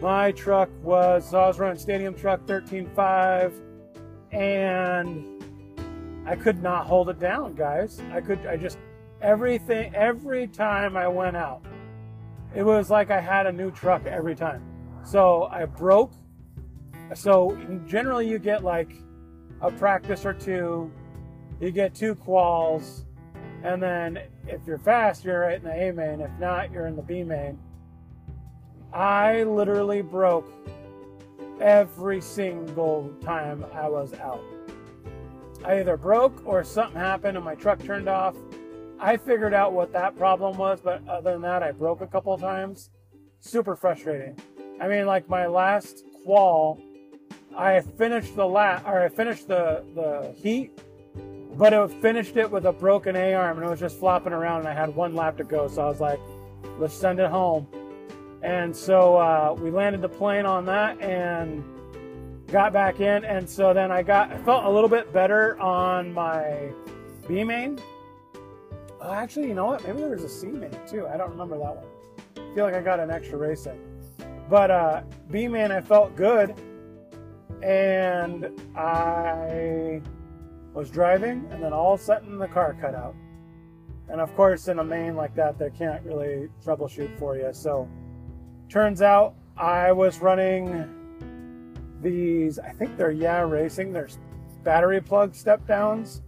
My 0.00 0.30
truck 0.32 0.68
was, 0.82 1.28
so 1.28 1.40
I 1.40 1.46
was 1.48 1.58
running 1.58 1.78
Stadium 1.78 2.14
Truck 2.14 2.46
13.5, 2.46 3.52
and 4.30 5.42
I 6.24 6.36
could 6.36 6.62
not 6.62 6.86
hold 6.86 7.08
it 7.08 7.18
down, 7.18 7.54
guys. 7.54 8.00
I 8.12 8.20
could, 8.20 8.46
I 8.46 8.56
just, 8.56 8.78
everything, 9.20 9.92
every 9.94 10.46
time 10.46 10.96
I 10.96 11.08
went 11.08 11.36
out, 11.36 11.62
it 12.54 12.62
was 12.62 12.90
like 12.90 13.10
I 13.10 13.20
had 13.20 13.46
a 13.46 13.52
new 13.52 13.70
truck 13.70 14.06
every 14.06 14.36
time. 14.36 14.62
So 15.04 15.48
I 15.50 15.64
broke. 15.64 16.12
So 17.14 17.58
generally, 17.86 18.28
you 18.28 18.38
get 18.38 18.62
like 18.62 18.92
a 19.60 19.70
practice 19.70 20.24
or 20.24 20.32
two, 20.32 20.92
you 21.60 21.72
get 21.72 21.94
two 21.94 22.14
quals, 22.14 23.04
and 23.64 23.82
then 23.82 24.20
if 24.46 24.66
you're 24.66 24.78
fast, 24.78 25.24
you're 25.24 25.40
right 25.40 25.56
in 25.56 25.64
the 25.64 25.88
A 25.88 25.92
main. 25.92 26.20
If 26.20 26.30
not, 26.38 26.70
you're 26.70 26.86
in 26.86 26.94
the 26.94 27.02
B 27.02 27.24
main. 27.24 27.58
I 28.92 29.42
literally 29.44 30.02
broke 30.02 30.50
every 31.60 32.20
single 32.20 33.12
time 33.22 33.64
I 33.72 33.88
was 33.88 34.14
out. 34.14 34.42
I 35.64 35.80
either 35.80 35.96
broke 35.96 36.46
or 36.46 36.62
something 36.64 36.98
happened 36.98 37.36
and 37.36 37.44
my 37.44 37.54
truck 37.54 37.82
turned 37.82 38.08
off. 38.08 38.36
I 39.00 39.16
figured 39.16 39.54
out 39.54 39.72
what 39.72 39.92
that 39.92 40.16
problem 40.16 40.56
was, 40.56 40.80
but 40.80 41.06
other 41.08 41.32
than 41.32 41.42
that, 41.42 41.62
I 41.62 41.72
broke 41.72 42.00
a 42.00 42.06
couple 42.06 42.36
times. 42.38 42.90
Super 43.40 43.76
frustrating. 43.76 44.36
I 44.80 44.88
mean, 44.88 45.06
like 45.06 45.28
my 45.28 45.46
last 45.46 46.04
qual, 46.24 46.80
I 47.56 47.80
finished 47.80 48.36
the 48.36 48.46
lap 48.46 48.84
or 48.86 49.00
I 49.00 49.08
finished 49.08 49.48
the 49.48 49.84
the 49.94 50.34
heat 50.40 50.78
but 51.58 51.72
it 51.72 51.90
finished 52.00 52.36
it 52.36 52.48
with 52.48 52.66
a 52.66 52.72
broken 52.72 53.16
A 53.16 53.34
arm 53.34 53.58
and 53.58 53.66
it 53.66 53.70
was 53.70 53.80
just 53.80 53.98
flopping 53.98 54.32
around 54.32 54.60
and 54.60 54.68
I 54.68 54.74
had 54.74 54.94
one 54.94 55.16
lap 55.16 55.36
to 55.38 55.44
go. 55.44 55.66
So 55.66 55.82
I 55.82 55.88
was 55.88 56.00
like, 56.00 56.20
let's 56.78 56.94
send 56.94 57.18
it 57.18 57.28
home. 57.28 57.66
And 58.42 58.74
so 58.74 59.16
uh, 59.16 59.56
we 59.58 59.70
landed 59.70 60.00
the 60.00 60.08
plane 60.08 60.46
on 60.46 60.64
that 60.66 61.00
and 61.00 61.64
got 62.48 62.72
back 62.72 63.00
in. 63.00 63.24
And 63.24 63.48
so 63.48 63.74
then 63.74 63.90
I 63.90 64.02
got, 64.02 64.32
I 64.32 64.38
felt 64.38 64.64
a 64.64 64.70
little 64.70 64.88
bit 64.88 65.12
better 65.12 65.58
on 65.60 66.12
my 66.12 66.70
B 67.26 67.44
main. 67.44 67.78
Oh, 69.00 69.12
actually, 69.12 69.48
you 69.48 69.54
know 69.54 69.66
what? 69.66 69.86
Maybe 69.86 69.98
there 69.98 70.10
was 70.10 70.24
a 70.24 70.28
C 70.28 70.46
main 70.46 70.76
too. 70.88 71.06
I 71.06 71.16
don't 71.16 71.30
remember 71.30 71.58
that 71.58 71.76
one. 71.76 71.86
I 72.36 72.54
feel 72.54 72.64
like 72.64 72.74
I 72.74 72.80
got 72.80 73.00
an 73.00 73.10
extra 73.10 73.38
race 73.38 73.66
in. 73.66 73.78
But 74.48 74.70
uh, 74.70 75.02
B 75.30 75.46
main, 75.48 75.70
I 75.70 75.80
felt 75.80 76.16
good. 76.16 76.54
And 77.62 78.50
I 78.76 80.00
was 80.74 80.90
driving, 80.90 81.46
and 81.50 81.62
then 81.62 81.72
all 81.72 81.94
of 81.94 82.00
a 82.00 82.02
sudden 82.02 82.38
the 82.38 82.46
car 82.46 82.76
cut 82.80 82.94
out. 82.94 83.14
And 84.08 84.20
of 84.20 84.34
course, 84.36 84.68
in 84.68 84.78
a 84.78 84.84
main 84.84 85.16
like 85.16 85.34
that, 85.34 85.58
they 85.58 85.70
can't 85.70 86.02
really 86.04 86.48
troubleshoot 86.64 87.18
for 87.18 87.36
you. 87.36 87.50
So, 87.52 87.88
turns 88.68 89.02
out 89.02 89.34
I 89.56 89.92
was 89.92 90.20
running 90.20 90.88
these, 92.00 92.58
I 92.58 92.70
think 92.70 92.96
they're 92.96 93.10
Yeah 93.10 93.40
Racing, 93.40 93.92
there's 93.92 94.18
battery 94.62 95.00
plug 95.00 95.34
step 95.34 95.66
downs. 95.66 96.22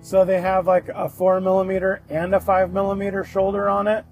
So 0.00 0.24
they 0.24 0.40
have 0.40 0.66
like 0.66 0.88
a 0.88 1.08
four 1.08 1.40
millimeter 1.40 2.02
and 2.10 2.34
a 2.34 2.40
five 2.40 2.72
millimeter 2.72 3.24
shoulder 3.24 3.68
on 3.70 3.88
it. 3.88 4.04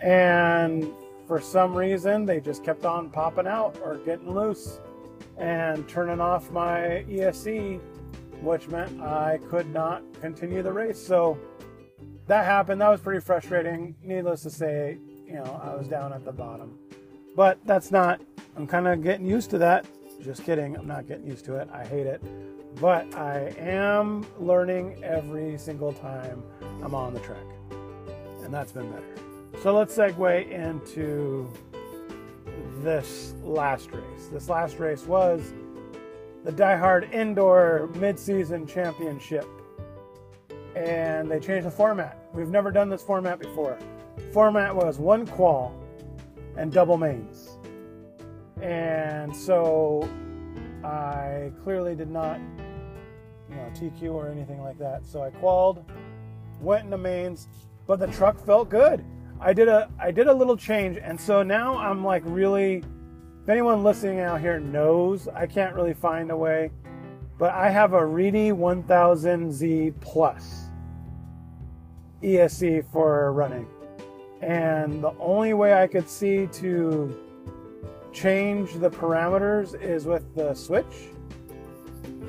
And 0.00 0.86
for 1.26 1.40
some 1.40 1.74
reason, 1.74 2.26
they 2.26 2.40
just 2.40 2.62
kept 2.62 2.84
on 2.84 3.10
popping 3.10 3.46
out 3.46 3.78
or 3.82 3.96
getting 3.98 4.34
loose 4.34 4.80
and 5.38 5.88
turning 5.88 6.20
off 6.20 6.50
my 6.50 7.04
ESC 7.08 7.80
which 8.40 8.68
meant 8.68 9.00
I 9.00 9.38
could 9.48 9.72
not 9.72 10.02
continue 10.20 10.62
the 10.62 10.72
race. 10.72 11.04
So 11.04 11.38
that 12.26 12.44
happened. 12.44 12.80
That 12.80 12.88
was 12.88 13.00
pretty 13.00 13.20
frustrating. 13.20 13.94
Needless 14.02 14.42
to 14.42 14.50
say, 14.50 14.98
you 15.28 15.34
know, 15.34 15.60
I 15.62 15.74
was 15.74 15.86
down 15.86 16.12
at 16.12 16.24
the 16.24 16.32
bottom. 16.32 16.78
But 17.36 17.58
that's 17.64 17.90
not, 17.90 18.20
I'm 18.56 18.66
kind 18.66 18.88
of 18.88 19.02
getting 19.02 19.26
used 19.26 19.50
to 19.50 19.58
that. 19.58 19.86
Just 20.22 20.42
kidding. 20.42 20.76
I'm 20.76 20.88
not 20.88 21.06
getting 21.06 21.26
used 21.26 21.44
to 21.44 21.56
it. 21.56 21.68
I 21.72 21.84
hate 21.84 22.06
it. 22.06 22.22
But 22.80 23.14
I 23.14 23.54
am 23.58 24.26
learning 24.38 25.02
every 25.04 25.58
single 25.58 25.92
time 25.92 26.42
I'm 26.82 26.94
on 26.94 27.14
the 27.14 27.20
track. 27.20 27.44
And 28.42 28.52
that's 28.52 28.72
been 28.72 28.90
better. 28.90 29.04
So 29.62 29.76
let's 29.76 29.96
segue 29.96 30.50
into 30.50 31.52
this 32.82 33.34
last 33.42 33.90
race. 33.92 34.28
This 34.32 34.48
last 34.48 34.78
race 34.78 35.04
was 35.04 35.52
the 36.44 36.52
Die 36.52 36.76
Hard 36.76 37.12
Indoor 37.12 37.88
Midseason 37.92 38.68
Championship. 38.68 39.46
And 40.74 41.30
they 41.30 41.40
changed 41.40 41.66
the 41.66 41.70
format. 41.70 42.28
We've 42.32 42.50
never 42.50 42.70
done 42.70 42.88
this 42.88 43.02
format 43.02 43.38
before. 43.38 43.78
Format 44.32 44.74
was 44.74 44.98
one 44.98 45.26
qual 45.26 45.74
and 46.56 46.72
double 46.72 46.96
mains. 46.96 47.58
And 48.60 49.34
so 49.34 50.08
I 50.84 51.52
clearly 51.62 51.94
did 51.94 52.10
not, 52.10 52.40
you 53.48 53.56
know, 53.56 53.70
TQ 53.74 54.12
or 54.12 54.28
anything 54.28 54.60
like 54.62 54.78
that. 54.78 55.06
So 55.06 55.22
I 55.22 55.30
qualled, 55.30 55.84
went 56.60 56.84
into 56.84 56.98
mains, 56.98 57.48
but 57.86 57.98
the 58.00 58.08
truck 58.08 58.44
felt 58.44 58.68
good. 58.68 59.04
I 59.40 59.52
did 59.52 59.68
a 59.68 59.88
I 60.00 60.10
did 60.10 60.26
a 60.26 60.34
little 60.34 60.56
change, 60.56 60.98
and 61.00 61.20
so 61.20 61.44
now 61.44 61.76
I'm 61.76 62.04
like 62.04 62.22
really 62.26 62.82
if 63.42 63.48
anyone 63.48 63.84
listening 63.84 64.18
out 64.18 64.40
here 64.40 64.58
knows, 64.58 65.28
I 65.28 65.46
can't 65.46 65.74
really 65.74 65.94
find 65.94 66.32
a 66.32 66.36
way 66.36 66.70
but 67.38 67.52
I 67.52 67.70
have 67.70 67.92
a 67.92 68.04
Reedy 68.04 68.50
1000Z 68.50 70.00
Plus 70.00 70.64
ESC 72.22 72.84
for 72.92 73.32
running. 73.32 73.66
And 74.40 75.02
the 75.02 75.12
only 75.18 75.54
way 75.54 75.74
I 75.74 75.86
could 75.86 76.08
see 76.08 76.46
to 76.54 77.16
change 78.12 78.74
the 78.74 78.90
parameters 78.90 79.80
is 79.80 80.06
with 80.06 80.34
the 80.34 80.54
switch. 80.54 81.10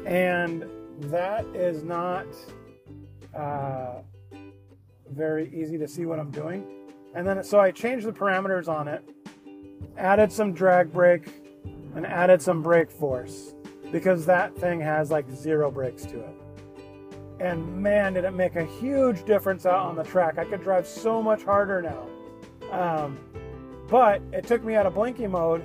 And 0.06 0.66
that 1.02 1.46
is 1.54 1.84
not 1.84 2.26
uh, 3.36 4.02
very 5.12 5.54
easy 5.54 5.78
to 5.78 5.88
see 5.88 6.06
what 6.06 6.20
I'm 6.20 6.32
doing. 6.32 6.66
And 7.16 7.28
then, 7.28 7.44
so 7.44 7.60
I 7.60 7.72
changed 7.72 8.06
the 8.06 8.12
parameters 8.12 8.68
on 8.68 8.88
it, 8.88 9.04
added 9.98 10.32
some 10.32 10.54
drag 10.54 10.92
brake, 10.92 11.28
and 11.96 12.06
added 12.06 12.42
some 12.42 12.62
brake 12.62 12.92
force 12.92 13.54
because 13.92 14.26
that 14.26 14.56
thing 14.56 14.80
has 14.80 15.10
like 15.10 15.30
zero 15.32 15.72
brakes 15.72 16.04
to 16.06 16.20
it. 16.20 16.39
And 17.40 17.82
man, 17.82 18.14
did 18.14 18.26
it 18.26 18.32
make 18.32 18.56
a 18.56 18.66
huge 18.66 19.24
difference 19.24 19.66
out 19.66 19.86
on 19.86 19.96
the 19.96 20.04
track. 20.04 20.38
I 20.38 20.46
could 20.46 20.62
drive 20.62 20.86
so 20.86 21.22
much 21.22 21.44
harder 21.44 21.82
now. 21.82 22.08
Um, 22.72 23.18
but 23.88 24.22
it 24.34 24.46
took 24.46 24.64
me 24.64 24.76
out 24.76 24.86
of 24.86 24.94
blinky 24.94 25.28
mode. 25.28 25.64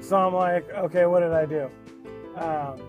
So 0.00 0.16
I'm 0.16 0.34
like, 0.34 0.68
okay, 0.70 1.06
what 1.06 1.20
did 1.20 1.32
I 1.32 1.46
do? 1.46 1.70
Um, 2.36 2.80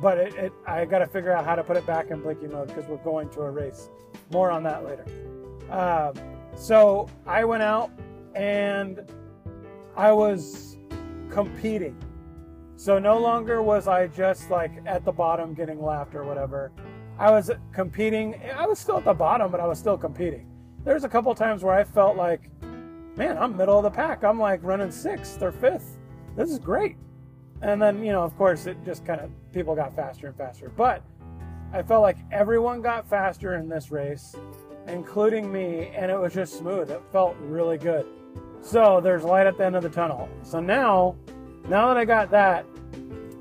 but 0.00 0.18
it, 0.18 0.34
it 0.34 0.52
I 0.66 0.84
got 0.84 1.00
to 1.00 1.06
figure 1.06 1.32
out 1.32 1.44
how 1.44 1.54
to 1.54 1.64
put 1.64 1.76
it 1.76 1.86
back 1.86 2.10
in 2.10 2.20
blinky 2.20 2.46
mode 2.46 2.68
because 2.68 2.86
we're 2.86 2.96
going 2.98 3.28
to 3.30 3.40
a 3.42 3.50
race. 3.50 3.88
More 4.32 4.50
on 4.50 4.62
that 4.64 4.84
later. 4.84 5.04
Um, 5.70 6.14
so 6.56 7.08
I 7.26 7.44
went 7.44 7.62
out 7.62 7.90
and 8.34 9.00
I 9.96 10.12
was 10.12 10.76
competing. 11.30 11.96
So 12.76 12.98
no 12.98 13.18
longer 13.18 13.62
was 13.62 13.88
I 13.88 14.06
just 14.06 14.50
like 14.50 14.72
at 14.86 15.04
the 15.04 15.12
bottom 15.12 15.52
getting 15.52 15.82
laughed 15.82 16.14
or 16.14 16.24
whatever. 16.24 16.72
I 17.20 17.30
was 17.30 17.50
competing. 17.72 18.40
I 18.56 18.66
was 18.66 18.78
still 18.78 18.96
at 18.96 19.04
the 19.04 19.12
bottom, 19.12 19.50
but 19.50 19.60
I 19.60 19.66
was 19.66 19.78
still 19.78 19.98
competing. 19.98 20.46
There's 20.84 21.04
a 21.04 21.08
couple 21.08 21.34
times 21.34 21.62
where 21.62 21.74
I 21.74 21.84
felt 21.84 22.16
like, 22.16 22.50
man, 23.14 23.36
I'm 23.36 23.58
middle 23.58 23.76
of 23.76 23.82
the 23.82 23.90
pack. 23.90 24.24
I'm 24.24 24.40
like 24.40 24.60
running 24.62 24.90
sixth 24.90 25.42
or 25.42 25.52
fifth. 25.52 25.98
This 26.34 26.48
is 26.48 26.58
great. 26.58 26.96
And 27.60 27.80
then, 27.80 28.02
you 28.02 28.12
know, 28.12 28.22
of 28.22 28.34
course, 28.38 28.64
it 28.64 28.78
just 28.86 29.04
kind 29.04 29.20
of 29.20 29.30
people 29.52 29.74
got 29.74 29.94
faster 29.94 30.28
and 30.28 30.36
faster. 30.36 30.70
But 30.70 31.02
I 31.74 31.82
felt 31.82 32.00
like 32.00 32.16
everyone 32.32 32.80
got 32.80 33.06
faster 33.06 33.56
in 33.56 33.68
this 33.68 33.90
race, 33.90 34.34
including 34.86 35.52
me, 35.52 35.88
and 35.94 36.10
it 36.10 36.18
was 36.18 36.32
just 36.32 36.56
smooth. 36.56 36.90
It 36.90 37.02
felt 37.12 37.36
really 37.38 37.76
good. 37.76 38.06
So 38.62 38.98
there's 39.02 39.24
light 39.24 39.46
at 39.46 39.58
the 39.58 39.66
end 39.66 39.76
of 39.76 39.82
the 39.82 39.90
tunnel. 39.90 40.26
So 40.42 40.58
now, 40.58 41.16
now 41.68 41.88
that 41.88 41.98
I 41.98 42.06
got 42.06 42.30
that, 42.30 42.64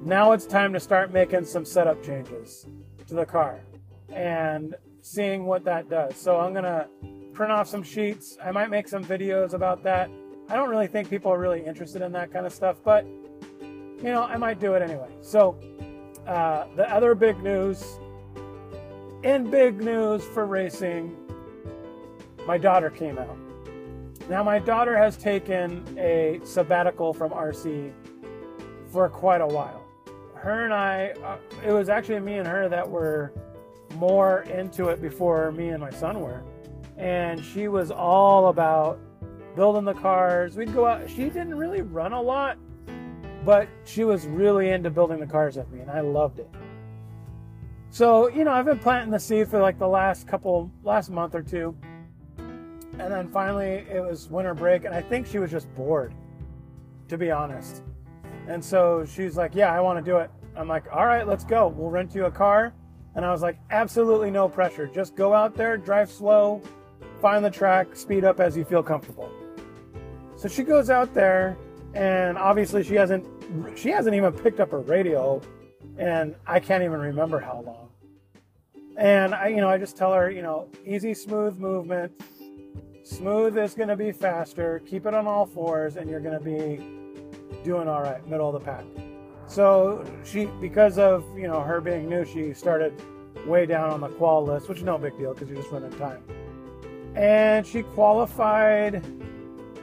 now 0.03 0.33
it's 0.33 0.45
time 0.45 0.73
to 0.73 0.81
start 0.81 1.13
making 1.13 1.45
some 1.45 1.63
setup 1.63 2.03
changes 2.03 2.65
to 3.07 3.13
the 3.13 3.25
car 3.25 3.61
and 4.11 4.75
seeing 5.01 5.45
what 5.45 5.63
that 5.65 5.89
does. 5.89 6.15
So 6.15 6.39
I'm 6.39 6.53
gonna 6.53 6.87
print 7.33 7.51
off 7.51 7.67
some 7.67 7.83
sheets. 7.83 8.37
I 8.43 8.51
might 8.51 8.69
make 8.69 8.87
some 8.87 9.03
videos 9.03 9.53
about 9.53 9.83
that. 9.83 10.09
I 10.49 10.55
don't 10.55 10.69
really 10.69 10.87
think 10.87 11.09
people 11.09 11.31
are 11.31 11.39
really 11.39 11.65
interested 11.65 12.01
in 12.01 12.11
that 12.13 12.31
kind 12.33 12.45
of 12.45 12.53
stuff, 12.53 12.77
but 12.83 13.05
you 13.61 14.03
know, 14.03 14.23
I 14.23 14.37
might 14.37 14.59
do 14.59 14.73
it 14.73 14.81
anyway. 14.81 15.09
So 15.21 15.57
uh, 16.27 16.65
the 16.75 16.89
other 16.93 17.15
big 17.15 17.41
news, 17.43 17.99
in 19.23 19.49
big 19.49 19.81
news 19.81 20.23
for 20.23 20.45
racing, 20.45 21.15
my 22.45 22.57
daughter 22.57 22.89
came 22.89 23.17
out. 23.17 23.37
Now 24.29 24.43
my 24.43 24.59
daughter 24.59 24.95
has 24.97 25.17
taken 25.17 25.83
a 25.97 26.39
sabbatical 26.43 27.13
from 27.13 27.31
RC 27.31 27.91
for 28.91 29.09
quite 29.09 29.41
a 29.41 29.47
while. 29.47 29.83
Her 30.35 30.65
and 30.65 30.73
I, 30.73 31.13
uh, 31.23 31.37
it 31.65 31.71
was 31.71 31.89
actually 31.89 32.19
me 32.19 32.37
and 32.37 32.47
her 32.47 32.69
that 32.69 32.87
were 32.87 33.33
more 33.95 34.41
into 34.43 34.89
it 34.89 35.01
before 35.01 35.51
me 35.51 35.69
and 35.69 35.81
my 35.81 35.91
son 35.91 36.21
were. 36.21 36.43
And 36.97 37.43
she 37.43 37.67
was 37.67 37.91
all 37.91 38.49
about 38.49 38.99
building 39.55 39.85
the 39.85 39.93
cars. 39.93 40.55
We'd 40.55 40.73
go 40.73 40.85
out. 40.85 41.09
She 41.09 41.23
didn't 41.25 41.55
really 41.55 41.81
run 41.81 42.13
a 42.13 42.21
lot, 42.21 42.57
but 43.45 43.67
she 43.85 44.03
was 44.03 44.25
really 44.27 44.69
into 44.69 44.89
building 44.89 45.19
the 45.19 45.25
cars 45.25 45.57
with 45.57 45.69
me, 45.71 45.81
and 45.81 45.89
I 45.89 46.01
loved 46.01 46.39
it. 46.39 46.49
So, 47.91 48.29
you 48.29 48.43
know, 48.43 48.51
I've 48.51 48.65
been 48.65 48.79
planting 48.79 49.11
the 49.11 49.19
seed 49.19 49.47
for 49.47 49.59
like 49.59 49.79
the 49.79 49.87
last 49.87 50.27
couple, 50.27 50.71
last 50.83 51.09
month 51.09 51.33
or 51.33 51.41
two. 51.41 51.75
And 52.37 53.13
then 53.13 53.29
finally 53.29 53.85
it 53.89 54.05
was 54.05 54.29
winter 54.29 54.53
break, 54.53 54.85
and 54.85 54.93
I 54.93 55.01
think 55.01 55.25
she 55.25 55.39
was 55.39 55.49
just 55.49 55.73
bored, 55.75 56.13
to 57.07 57.17
be 57.17 57.31
honest. 57.31 57.81
And 58.47 58.63
so 58.63 59.05
she's 59.05 59.37
like, 59.37 59.55
Yeah, 59.55 59.73
I 59.73 59.79
want 59.79 60.03
to 60.03 60.11
do 60.11 60.17
it. 60.17 60.29
I'm 60.55 60.67
like, 60.67 60.85
All 60.91 61.05
right, 61.05 61.25
let's 61.25 61.43
go. 61.43 61.67
We'll 61.67 61.89
rent 61.89 62.13
you 62.13 62.25
a 62.25 62.31
car 62.31 62.73
and 63.15 63.25
I 63.25 63.31
was 63.31 63.41
like, 63.41 63.57
absolutely 63.71 64.31
no 64.31 64.47
pressure. 64.47 64.87
Just 64.87 65.15
go 65.15 65.33
out 65.33 65.55
there, 65.55 65.77
drive 65.77 66.09
slow, 66.09 66.61
find 67.21 67.43
the 67.43 67.49
track, 67.49 67.95
speed 67.95 68.23
up 68.23 68.39
as 68.39 68.55
you 68.55 68.63
feel 68.63 68.83
comfortable. 68.83 69.29
So 70.35 70.47
she 70.47 70.63
goes 70.63 70.89
out 70.89 71.13
there, 71.13 71.57
and 71.93 72.37
obviously 72.37 72.83
she 72.83 72.95
hasn't 72.95 73.25
she 73.75 73.89
hasn't 73.89 74.15
even 74.15 74.31
picked 74.31 74.59
up 74.59 74.71
her 74.71 74.79
radio, 74.79 75.41
and 75.97 76.35
I 76.45 76.59
can't 76.59 76.83
even 76.83 76.99
remember 76.99 77.39
how 77.39 77.61
long. 77.65 77.89
And 78.95 79.33
I, 79.33 79.47
you 79.47 79.57
know, 79.57 79.69
I 79.69 79.77
just 79.77 79.97
tell 79.97 80.13
her, 80.13 80.29
you 80.29 80.41
know, 80.41 80.69
easy, 80.85 81.13
smooth 81.13 81.57
movement. 81.57 82.11
Smooth 83.03 83.57
is 83.57 83.73
going 83.73 83.89
to 83.89 83.95
be 83.95 84.11
faster. 84.11 84.81
Keep 84.85 85.07
it 85.07 85.13
on 85.13 85.25
all 85.25 85.45
fours, 85.45 85.95
and 85.95 86.09
you're 86.09 86.19
going 86.19 86.37
to 86.37 86.43
be 86.43 86.77
doing 87.63 87.87
all 87.87 88.01
right, 88.01 88.25
middle 88.27 88.53
of 88.55 88.61
the 88.61 88.65
pack. 88.65 88.83
So 89.49 90.05
she, 90.23 90.45
because 90.61 90.99
of 90.99 91.25
you 91.35 91.47
know 91.47 91.61
her 91.61 91.81
being 91.81 92.07
new, 92.07 92.23
she 92.23 92.53
started 92.53 92.93
way 93.47 93.65
down 93.65 93.89
on 93.89 93.99
the 93.99 94.09
qual 94.09 94.45
list, 94.45 94.69
which 94.69 94.77
is 94.77 94.83
no 94.83 94.97
big 94.99 95.17
deal 95.17 95.33
because 95.33 95.49
you're 95.49 95.57
just 95.57 95.71
running 95.71 95.91
time. 95.97 96.23
And 97.15 97.65
she 97.65 97.81
qualified, 97.81 99.03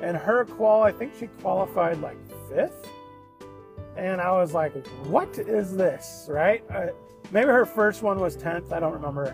and 0.00 0.16
her 0.16 0.44
qual, 0.44 0.82
I 0.82 0.92
think 0.92 1.14
she 1.18 1.26
qualified 1.26 2.00
like 2.00 2.16
fifth. 2.48 2.88
And 3.96 4.20
I 4.20 4.30
was 4.32 4.54
like, 4.54 4.86
what 5.06 5.36
is 5.36 5.76
this, 5.76 6.26
right? 6.30 6.62
Uh, 6.70 6.88
maybe 7.32 7.48
her 7.48 7.66
first 7.66 8.02
one 8.02 8.20
was 8.20 8.36
10th, 8.36 8.70
I 8.70 8.78
don't 8.78 8.92
remember. 8.92 9.32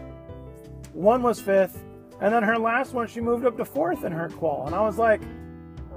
One 0.94 1.22
was 1.22 1.40
fifth, 1.40 1.84
and 2.22 2.32
then 2.32 2.42
her 2.42 2.58
last 2.58 2.94
one, 2.94 3.06
she 3.06 3.20
moved 3.20 3.44
up 3.44 3.58
to 3.58 3.66
fourth 3.66 4.04
in 4.04 4.12
her 4.12 4.30
qual. 4.30 4.66
And 4.66 4.74
I 4.74 4.80
was 4.80 4.96
like, 4.96 5.20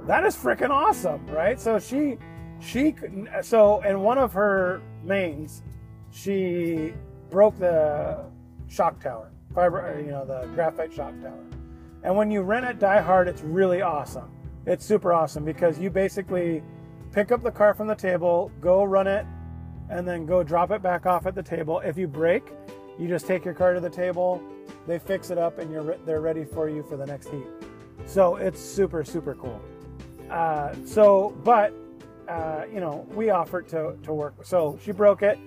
that 0.06 0.26
is 0.26 0.36
freaking 0.36 0.70
awesome, 0.70 1.26
right? 1.28 1.58
So 1.58 1.78
she 1.78 2.18
she 2.60 2.94
so 3.42 3.80
in 3.82 4.00
one 4.00 4.18
of 4.18 4.32
her 4.32 4.80
mains, 5.04 5.62
she 6.10 6.92
broke 7.30 7.58
the 7.58 8.24
shock 8.68 9.00
tower, 9.00 9.30
fiber, 9.54 10.00
you 10.04 10.10
know, 10.10 10.24
the 10.24 10.46
graphite 10.54 10.92
shock 10.92 11.12
tower. 11.20 11.44
And 12.02 12.16
when 12.16 12.30
you 12.30 12.42
rent 12.42 12.66
it 12.66 12.78
Die 12.78 13.00
Hard, 13.00 13.28
it's 13.28 13.42
really 13.42 13.82
awesome. 13.82 14.30
It's 14.64 14.84
super 14.84 15.12
awesome 15.12 15.44
because 15.44 15.78
you 15.78 15.90
basically 15.90 16.62
pick 17.12 17.32
up 17.32 17.42
the 17.42 17.50
car 17.50 17.74
from 17.74 17.86
the 17.86 17.94
table, 17.94 18.50
go 18.60 18.84
run 18.84 19.06
it, 19.06 19.26
and 19.90 20.06
then 20.06 20.26
go 20.26 20.42
drop 20.42 20.70
it 20.70 20.82
back 20.82 21.06
off 21.06 21.26
at 21.26 21.34
the 21.34 21.42
table. 21.42 21.80
If 21.80 21.96
you 21.96 22.08
break, 22.08 22.52
you 22.98 23.08
just 23.08 23.26
take 23.26 23.44
your 23.44 23.54
car 23.54 23.74
to 23.74 23.80
the 23.80 23.90
table, 23.90 24.42
they 24.86 24.98
fix 24.98 25.30
it 25.30 25.38
up, 25.38 25.58
and 25.58 25.70
you're 25.70 25.96
they're 26.04 26.20
ready 26.20 26.44
for 26.44 26.68
you 26.68 26.82
for 26.82 26.96
the 26.96 27.06
next 27.06 27.28
heat. 27.28 27.46
So 28.06 28.36
it's 28.36 28.60
super 28.60 29.04
super 29.04 29.34
cool. 29.34 29.60
Uh, 30.30 30.74
so, 30.84 31.36
but 31.44 31.72
uh, 32.28 32.64
you 32.72 32.80
know, 32.80 33.06
we 33.14 33.30
offered 33.30 33.68
to, 33.68 33.96
to 34.02 34.12
work. 34.12 34.44
So 34.44 34.78
she 34.82 34.92
broke 34.92 35.22
it, 35.22 35.38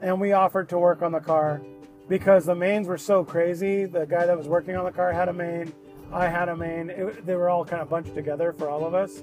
and 0.00 0.20
we 0.20 0.32
offered 0.32 0.68
to 0.70 0.78
work 0.78 1.02
on 1.02 1.12
the 1.12 1.20
car 1.20 1.60
because 2.08 2.44
the 2.44 2.54
mains 2.54 2.88
were 2.88 2.98
so 2.98 3.24
crazy. 3.24 3.84
The 3.84 4.06
guy 4.06 4.26
that 4.26 4.36
was 4.36 4.48
working 4.48 4.76
on 4.76 4.84
the 4.84 4.92
car 4.92 5.12
had 5.12 5.28
a 5.28 5.32
main, 5.32 5.72
I 6.12 6.28
had 6.28 6.48
a 6.48 6.56
main. 6.56 6.90
It, 6.90 7.26
they 7.26 7.36
were 7.36 7.48
all 7.48 7.64
kind 7.64 7.82
of 7.82 7.88
bunched 7.88 8.14
together 8.14 8.52
for 8.52 8.68
all 8.68 8.84
of 8.84 8.94
us. 8.94 9.22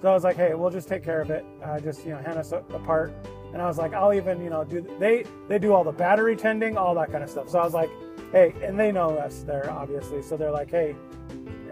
So 0.00 0.08
I 0.08 0.12
was 0.12 0.24
like, 0.24 0.36
hey, 0.36 0.54
we'll 0.54 0.70
just 0.70 0.88
take 0.88 1.02
care 1.02 1.20
of 1.20 1.30
it. 1.30 1.44
Uh, 1.62 1.80
just 1.80 2.04
you 2.04 2.12
know, 2.12 2.18
hand 2.18 2.38
us 2.38 2.52
a, 2.52 2.58
a 2.58 2.78
part. 2.80 3.12
And 3.52 3.62
I 3.62 3.66
was 3.66 3.78
like, 3.78 3.94
I'll 3.94 4.12
even 4.12 4.42
you 4.42 4.50
know 4.50 4.64
do 4.64 4.86
they 4.98 5.24
they 5.48 5.58
do 5.58 5.72
all 5.72 5.82
the 5.82 5.92
battery 5.92 6.36
tending, 6.36 6.76
all 6.76 6.94
that 6.94 7.10
kind 7.10 7.24
of 7.24 7.30
stuff. 7.30 7.48
So 7.48 7.58
I 7.58 7.64
was 7.64 7.74
like, 7.74 7.90
hey, 8.30 8.54
and 8.62 8.78
they 8.78 8.92
know 8.92 9.16
us 9.16 9.42
there 9.42 9.70
obviously. 9.70 10.22
So 10.22 10.36
they're 10.36 10.50
like, 10.50 10.70
hey, 10.70 10.94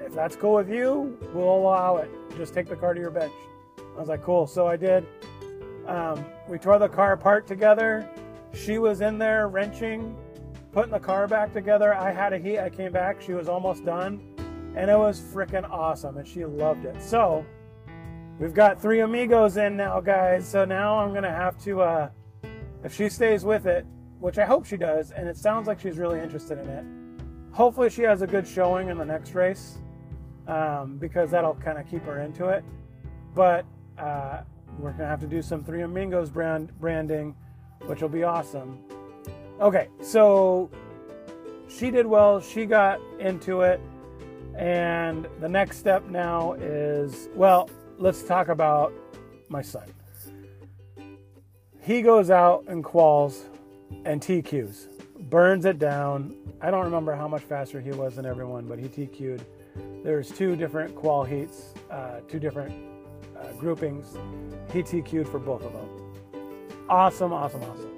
if 0.04 0.14
that's 0.14 0.36
cool 0.36 0.54
with 0.54 0.70
you, 0.70 1.18
we'll 1.34 1.54
allow 1.54 1.98
it. 1.98 2.10
Just 2.36 2.54
take 2.54 2.68
the 2.68 2.76
car 2.76 2.94
to 2.94 3.00
your 3.00 3.10
bench. 3.10 3.32
I 3.96 4.00
was 4.00 4.08
like, 4.08 4.22
cool. 4.22 4.46
So 4.46 4.66
I 4.66 4.76
did. 4.76 5.06
Um, 5.86 6.24
we 6.48 6.58
tore 6.58 6.78
the 6.78 6.88
car 6.88 7.12
apart 7.12 7.46
together. 7.46 8.08
She 8.52 8.78
was 8.78 9.00
in 9.00 9.18
there 9.18 9.48
wrenching, 9.48 10.16
putting 10.72 10.92
the 10.92 11.00
car 11.00 11.26
back 11.26 11.52
together. 11.52 11.94
I 11.94 12.12
had 12.12 12.32
a 12.32 12.38
heat. 12.38 12.58
I 12.58 12.68
came 12.68 12.92
back. 12.92 13.20
She 13.20 13.32
was 13.32 13.48
almost 13.48 13.84
done. 13.84 14.20
And 14.76 14.90
it 14.90 14.98
was 14.98 15.20
freaking 15.20 15.68
awesome. 15.70 16.18
And 16.18 16.28
she 16.28 16.44
loved 16.44 16.84
it. 16.84 17.02
So 17.02 17.44
we've 18.38 18.52
got 18.54 18.80
three 18.80 19.00
amigos 19.00 19.56
in 19.56 19.76
now, 19.76 20.00
guys. 20.00 20.46
So 20.46 20.64
now 20.64 20.98
I'm 20.98 21.10
going 21.10 21.22
to 21.22 21.30
have 21.30 21.58
to, 21.64 21.80
uh, 21.80 22.10
if 22.84 22.94
she 22.94 23.08
stays 23.08 23.44
with 23.44 23.66
it, 23.66 23.86
which 24.18 24.38
I 24.38 24.44
hope 24.44 24.66
she 24.66 24.76
does, 24.76 25.10
and 25.10 25.28
it 25.28 25.36
sounds 25.36 25.66
like 25.66 25.80
she's 25.80 25.98
really 25.98 26.20
interested 26.20 26.58
in 26.58 26.68
it, 26.68 26.84
hopefully 27.52 27.88
she 27.88 28.02
has 28.02 28.22
a 28.22 28.26
good 28.26 28.46
showing 28.46 28.88
in 28.88 28.98
the 28.98 29.04
next 29.04 29.34
race 29.34 29.78
um, 30.46 30.98
because 30.98 31.30
that'll 31.30 31.54
kind 31.54 31.78
of 31.78 31.88
keep 31.88 32.02
her 32.04 32.20
into 32.20 32.48
it. 32.48 32.64
But 33.34 33.64
uh, 33.98 34.42
we're 34.78 34.92
gonna 34.92 35.06
have 35.06 35.20
to 35.20 35.26
do 35.26 35.42
some 35.42 35.64
Three 35.64 35.82
Amigos 35.82 36.30
brand 36.30 36.78
branding, 36.80 37.34
which 37.86 38.02
will 38.02 38.08
be 38.08 38.24
awesome. 38.24 38.78
Okay, 39.60 39.88
so 40.02 40.70
she 41.68 41.90
did 41.90 42.06
well. 42.06 42.40
She 42.40 42.66
got 42.66 43.00
into 43.18 43.62
it. 43.62 43.80
And 44.56 45.28
the 45.40 45.48
next 45.48 45.78
step 45.78 46.06
now 46.08 46.54
is 46.54 47.28
well, 47.34 47.68
let's 47.98 48.22
talk 48.22 48.48
about 48.48 48.92
my 49.48 49.62
son. 49.62 49.84
He 51.80 52.02
goes 52.02 52.30
out 52.30 52.64
and 52.66 52.82
quals 52.82 53.44
and 54.04 54.20
TQs, 54.20 54.88
burns 55.30 55.64
it 55.66 55.78
down. 55.78 56.34
I 56.60 56.70
don't 56.70 56.84
remember 56.84 57.14
how 57.14 57.28
much 57.28 57.42
faster 57.42 57.80
he 57.80 57.90
was 57.90 58.16
than 58.16 58.26
everyone, 58.26 58.66
but 58.66 58.78
he 58.78 58.88
TQ'd. 58.88 59.44
There's 60.02 60.30
two 60.30 60.56
different 60.56 60.96
qual 60.96 61.22
heats, 61.22 61.74
uh, 61.90 62.20
two 62.28 62.38
different 62.38 62.74
uh, 63.40 63.52
groupings. 63.52 64.16
He 64.72 64.82
TQ'd 64.82 65.28
for 65.28 65.38
both 65.38 65.62
of 65.62 65.72
them. 65.72 65.88
Awesome, 66.88 67.32
awesome, 67.32 67.62
awesome. 67.62 67.92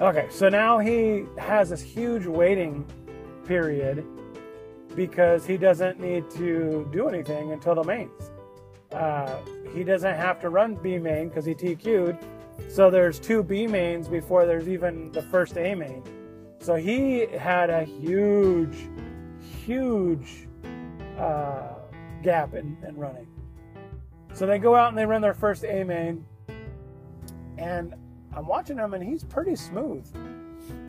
Okay, 0.00 0.26
so 0.30 0.48
now 0.48 0.78
he 0.78 1.24
has 1.38 1.70
this 1.70 1.80
huge 1.80 2.26
waiting 2.26 2.84
period 3.46 4.04
because 4.96 5.46
he 5.46 5.56
doesn't 5.56 6.00
need 6.00 6.28
to 6.30 6.88
do 6.92 7.08
anything 7.08 7.52
until 7.52 7.74
the 7.74 7.84
mains. 7.84 8.30
Uh, 8.92 9.36
he 9.72 9.82
doesn't 9.82 10.14
have 10.14 10.40
to 10.40 10.50
run 10.50 10.74
B 10.74 10.98
main 10.98 11.28
because 11.28 11.44
he 11.44 11.54
TQ'd. 11.54 12.18
So 12.68 12.90
there's 12.90 13.18
two 13.18 13.42
B 13.42 13.66
mains 13.66 14.08
before 14.08 14.46
there's 14.46 14.68
even 14.68 15.10
the 15.12 15.22
first 15.22 15.56
A 15.56 15.74
main. 15.74 16.02
So 16.60 16.76
he 16.76 17.26
had 17.26 17.70
a 17.70 17.84
huge, 17.84 18.88
huge 19.64 20.48
uh, 21.18 21.74
gap 22.22 22.54
in, 22.54 22.76
in 22.86 22.96
running. 22.96 23.26
So 24.34 24.46
they 24.46 24.58
go 24.58 24.74
out 24.74 24.88
and 24.88 24.98
they 24.98 25.06
run 25.06 25.22
their 25.22 25.32
first 25.32 25.64
A 25.64 25.84
main, 25.84 26.24
and 27.56 27.94
I'm 28.36 28.46
watching 28.46 28.76
him, 28.76 28.92
and 28.94 29.02
he's 29.02 29.22
pretty 29.22 29.54
smooth. 29.54 30.04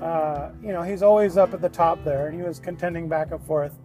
Uh, 0.02 0.50
you 0.62 0.72
know, 0.72 0.82
he's 0.82 1.04
always 1.04 1.38
up 1.38 1.54
at 1.54 1.62
the 1.62 1.70
top 1.70 2.04
there, 2.04 2.28
and 2.28 2.36
he 2.36 2.46
was 2.46 2.60
contending 2.60 3.08
back 3.08 3.32
and 3.32 3.44
forth. 3.46 3.78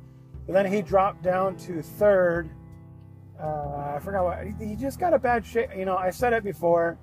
But 0.46 0.55
then 0.55 0.73
he 0.73 0.81
dropped 0.81 1.23
down 1.23 1.57
to 1.59 1.83
third. 1.83 2.49
Uh, 3.38 3.94
I 3.96 3.99
forgot 4.03 4.25
what 4.25 4.38
he 4.59 4.75
just 4.77 4.99
got 4.99 5.12
a 5.12 5.18
bad 5.18 5.44
shape. 5.44 5.70
You 5.77 5.85
know, 5.85 5.96
I 5.96 6.11
said 6.11 6.33
it 6.33 6.42
before, 6.42 6.99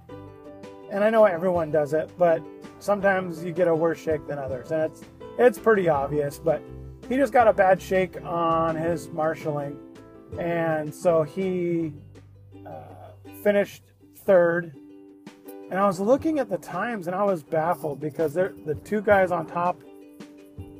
and 0.91 1.03
I 1.03 1.11
know 1.11 1.25
everyone 1.25 1.71
does 1.71 1.93
it, 1.93 2.09
but 2.17 2.41
sometimes 2.79 3.43
you 3.43 3.51
get 3.51 3.67
a 3.67 3.75
worse 3.75 3.99
shake 3.99 4.27
than 4.27 4.39
others, 4.39 4.71
and 4.71 4.81
it's 4.81 5.03
it's 5.37 5.59
pretty 5.59 5.89
obvious. 5.89 6.39
But 6.39 6.63
he 7.07 7.17
just 7.17 7.33
got 7.33 7.47
a 7.47 7.53
bad 7.53 7.79
shake 7.79 8.19
on 8.23 8.75
his 8.75 9.09
marshaling, 9.09 9.77
and 10.39 10.93
so 10.93 11.23
he 11.23 11.93
finished 13.47 13.83
third 14.25 14.73
and 15.71 15.79
I 15.79 15.87
was 15.87 16.01
looking 16.01 16.37
at 16.37 16.49
the 16.49 16.57
times 16.57 17.07
and 17.07 17.15
I 17.15 17.23
was 17.23 17.43
baffled 17.43 17.97
because 17.97 18.33
they're 18.33 18.53
the 18.65 18.75
two 18.75 19.01
guys 19.01 19.31
on 19.31 19.45
top, 19.45 19.81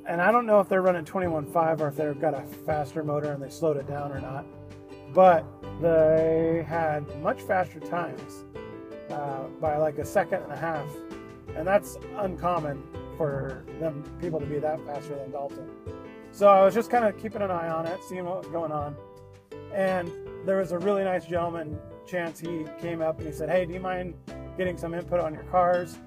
and 0.05 0.21
I 0.21 0.33
don't 0.33 0.45
know 0.45 0.59
if 0.59 0.67
they're 0.67 0.81
running 0.81 1.05
21.5 1.05 1.79
or 1.79 1.87
if 1.87 1.95
they've 1.95 2.19
got 2.19 2.33
a 2.33 2.41
faster 2.65 3.05
motor 3.05 3.31
and 3.31 3.41
they 3.41 3.49
slowed 3.49 3.77
it 3.77 3.87
down 3.87 4.11
or 4.11 4.19
not, 4.19 4.45
but 5.13 5.45
they 5.81 6.65
had 6.67 7.07
much 7.21 7.41
faster 7.41 7.79
times 7.79 8.43
uh, 9.11 9.43
by 9.61 9.77
like 9.77 9.97
a 9.97 10.05
second 10.05 10.43
and 10.43 10.51
a 10.51 10.57
half, 10.57 10.89
and 11.55 11.65
that's 11.65 11.97
uncommon 12.17 12.83
for 13.15 13.63
them 13.79 14.03
people 14.19 14.41
to 14.41 14.45
be 14.45 14.59
that 14.59 14.85
faster 14.85 15.15
than 15.15 15.31
Dalton. 15.31 15.69
So 16.33 16.49
I 16.49 16.65
was 16.65 16.73
just 16.73 16.89
kind 16.89 17.05
of 17.05 17.17
keeping 17.17 17.41
an 17.41 17.49
eye 17.49 17.69
on 17.69 17.85
it, 17.85 18.03
seeing 18.09 18.25
what 18.25 18.39
was 18.39 18.47
going 18.47 18.73
on, 18.73 18.93
and 19.73 20.11
there 20.45 20.57
was 20.57 20.73
a 20.73 20.79
really 20.79 21.05
nice 21.05 21.25
gentleman. 21.25 21.79
Chance 22.07 22.39
he 22.39 22.65
came 22.79 23.01
up 23.01 23.17
and 23.19 23.27
he 23.27 23.33
said, 23.33 23.49
"Hey, 23.49 23.65
do 23.65 23.73
you 23.73 23.79
mind 23.79 24.15
getting 24.57 24.77
some 24.77 24.93
input 24.93 25.19
on 25.19 25.33
your 25.33 25.43
cars. 25.43 25.97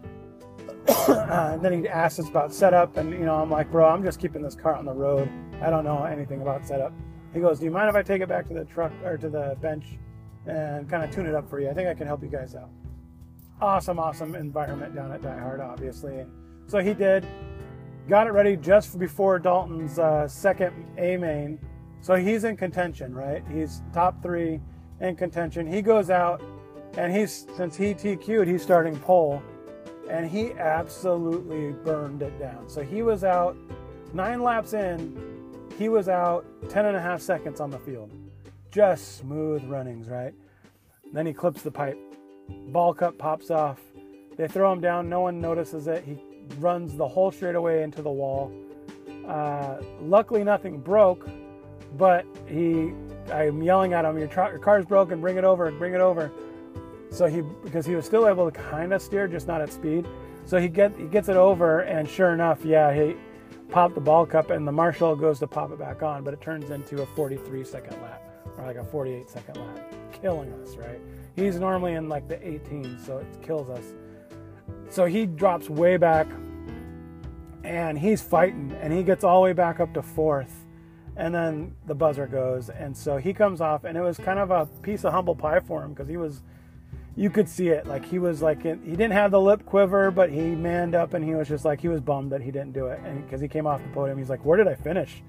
uh, 0.88 1.50
and 1.54 1.64
then 1.64 1.72
he 1.72 1.88
asks 1.88 2.18
us 2.18 2.28
about 2.28 2.52
setup, 2.52 2.96
and 2.96 3.12
you 3.12 3.20
know, 3.20 3.36
I'm 3.36 3.50
like, 3.50 3.70
bro, 3.70 3.88
I'm 3.88 4.02
just 4.02 4.18
keeping 4.18 4.42
this 4.42 4.54
car 4.54 4.74
on 4.74 4.84
the 4.84 4.92
road. 4.92 5.30
I 5.62 5.70
don't 5.70 5.84
know 5.84 6.04
anything 6.04 6.42
about 6.42 6.66
setup. 6.66 6.92
He 7.32 7.40
goes, 7.40 7.60
do 7.60 7.64
you 7.64 7.70
mind 7.70 7.88
if 7.88 7.94
I 7.94 8.02
take 8.02 8.22
it 8.22 8.28
back 8.28 8.48
to 8.48 8.54
the 8.54 8.64
truck 8.64 8.92
or 9.04 9.16
to 9.16 9.28
the 9.28 9.56
bench 9.62 9.84
and 10.46 10.90
kind 10.90 11.04
of 11.04 11.12
tune 11.12 11.26
it 11.26 11.34
up 11.34 11.48
for 11.48 11.60
you? 11.60 11.70
I 11.70 11.74
think 11.74 11.88
I 11.88 11.94
can 11.94 12.06
help 12.06 12.22
you 12.22 12.28
guys 12.28 12.56
out. 12.56 12.70
Awesome, 13.60 14.00
awesome 14.00 14.34
environment 14.34 14.94
down 14.94 15.12
at 15.12 15.22
Die 15.22 15.38
Hard, 15.38 15.60
obviously. 15.60 16.24
So 16.66 16.78
he 16.78 16.92
did. 16.92 17.24
Got 18.08 18.26
it 18.26 18.30
ready 18.30 18.56
just 18.56 18.98
before 18.98 19.38
Dalton's 19.38 19.98
uh, 19.98 20.26
second 20.26 20.72
A 20.98 21.16
main. 21.16 21.58
So 22.00 22.14
he's 22.14 22.44
in 22.44 22.56
contention, 22.56 23.14
right? 23.14 23.44
He's 23.52 23.82
top 23.92 24.20
three 24.22 24.60
in 25.00 25.16
contention. 25.16 25.66
He 25.66 25.82
goes 25.82 26.10
out 26.10 26.42
and 26.96 27.14
he's 27.14 27.46
since 27.56 27.76
he 27.76 27.94
TQ'd, 27.94 28.48
he's 28.48 28.62
starting 28.62 28.98
pole, 28.98 29.42
and 30.08 30.28
he 30.28 30.52
absolutely 30.52 31.72
burned 31.84 32.22
it 32.22 32.38
down. 32.38 32.68
So 32.68 32.82
he 32.82 33.02
was 33.02 33.24
out 33.24 33.56
nine 34.12 34.42
laps 34.42 34.72
in, 34.72 35.16
he 35.78 35.88
was 35.88 36.08
out 36.08 36.44
10 36.68 36.86
and 36.86 36.96
a 36.96 37.00
half 37.00 37.20
seconds 37.20 37.60
on 37.60 37.70
the 37.70 37.78
field. 37.78 38.10
Just 38.70 39.18
smooth 39.18 39.64
runnings, 39.64 40.08
right? 40.08 40.34
Then 41.12 41.26
he 41.26 41.32
clips 41.32 41.62
the 41.62 41.70
pipe. 41.70 41.98
Ball 42.68 42.94
cup 42.94 43.18
pops 43.18 43.50
off. 43.50 43.80
They 44.36 44.46
throw 44.46 44.72
him 44.72 44.80
down. 44.80 45.08
No 45.08 45.20
one 45.20 45.40
notices 45.40 45.86
it. 45.86 46.04
He 46.04 46.18
runs 46.58 46.96
the 46.96 47.06
whole 47.06 47.30
straightaway 47.30 47.82
into 47.82 48.02
the 48.02 48.10
wall. 48.10 48.52
Uh, 49.26 49.76
luckily, 50.02 50.44
nothing 50.44 50.78
broke, 50.80 51.28
but 51.96 52.24
he, 52.46 52.92
I'm 53.32 53.62
yelling 53.62 53.92
at 53.92 54.04
him, 54.04 54.18
your, 54.18 54.28
your 54.28 54.58
car's 54.58 54.84
broken, 54.84 55.20
bring 55.20 55.36
it 55.36 55.44
over, 55.44 55.70
bring 55.72 55.94
it 55.94 56.00
over. 56.00 56.30
So 57.10 57.26
he 57.26 57.42
because 57.64 57.84
he 57.86 57.94
was 57.94 58.04
still 58.04 58.28
able 58.28 58.50
to 58.50 58.56
kind 58.56 58.92
of 58.92 59.02
steer, 59.02 59.26
just 59.26 59.48
not 59.48 59.60
at 59.60 59.72
speed. 59.72 60.06
So 60.44 60.58
he 60.58 60.68
get 60.68 60.96
he 60.96 61.04
gets 61.04 61.28
it 61.28 61.36
over, 61.36 61.80
and 61.80 62.08
sure 62.08 62.32
enough, 62.32 62.64
yeah, 62.64 62.94
he 62.94 63.16
popped 63.68 63.94
the 63.94 64.00
ball 64.00 64.26
cup, 64.26 64.50
and 64.50 64.66
the 64.66 64.72
marshal 64.72 65.16
goes 65.16 65.38
to 65.40 65.46
pop 65.46 65.72
it 65.72 65.78
back 65.78 66.02
on, 66.02 66.22
but 66.22 66.34
it 66.34 66.40
turns 66.40 66.70
into 66.70 67.02
a 67.02 67.06
43 67.06 67.64
second 67.64 68.00
lap 68.02 68.22
or 68.58 68.66
like 68.66 68.76
a 68.76 68.84
48 68.84 69.28
second 69.28 69.56
lap, 69.56 69.94
killing 70.20 70.52
us, 70.54 70.76
right? 70.76 71.00
He's 71.34 71.58
normally 71.58 71.94
in 71.94 72.08
like 72.08 72.28
the 72.28 72.46
18, 72.46 72.98
so 73.04 73.18
it 73.18 73.26
kills 73.42 73.70
us. 73.70 73.84
So 74.88 75.04
he 75.04 75.26
drops 75.26 75.70
way 75.70 75.96
back, 75.96 76.26
and 77.64 77.98
he's 77.98 78.22
fighting, 78.22 78.76
and 78.80 78.92
he 78.92 79.02
gets 79.02 79.24
all 79.24 79.40
the 79.40 79.44
way 79.44 79.52
back 79.52 79.80
up 79.80 79.94
to 79.94 80.02
fourth 80.02 80.64
and 81.20 81.34
then 81.34 81.74
the 81.86 81.94
buzzer 81.94 82.26
goes 82.26 82.70
and 82.70 82.96
so 82.96 83.18
he 83.18 83.34
comes 83.34 83.60
off 83.60 83.84
and 83.84 83.96
it 83.96 84.00
was 84.00 84.16
kind 84.16 84.38
of 84.38 84.50
a 84.50 84.64
piece 84.80 85.04
of 85.04 85.12
humble 85.12 85.34
pie 85.36 85.60
for 85.60 85.82
him 85.82 85.90
because 85.90 86.08
he 86.08 86.16
was 86.16 86.42
you 87.16 87.28
could 87.28 87.48
see 87.48 87.68
it. 87.68 87.86
Like 87.86 88.04
he 88.04 88.18
was 88.18 88.40
like 88.40 88.62
he 88.62 88.72
didn't 88.72 89.10
have 89.10 89.30
the 89.30 89.40
lip 89.40 89.66
quiver, 89.66 90.10
but 90.10 90.30
he 90.30 90.40
manned 90.40 90.94
up 90.94 91.12
and 91.12 91.22
he 91.24 91.34
was 91.34 91.48
just 91.48 91.64
like 91.64 91.80
he 91.80 91.88
was 91.88 92.00
bummed 92.00 92.32
that 92.32 92.40
he 92.40 92.50
didn't 92.50 92.72
do 92.72 92.86
it. 92.86 93.00
And 93.04 93.22
because 93.24 93.40
he 93.40 93.48
came 93.48 93.66
off 93.66 93.82
the 93.82 93.88
podium, 93.90 94.16
he's 94.16 94.30
like, 94.30 94.44
"Where 94.44 94.56
did 94.56 94.68
I 94.68 94.74
finish?" 94.74 95.22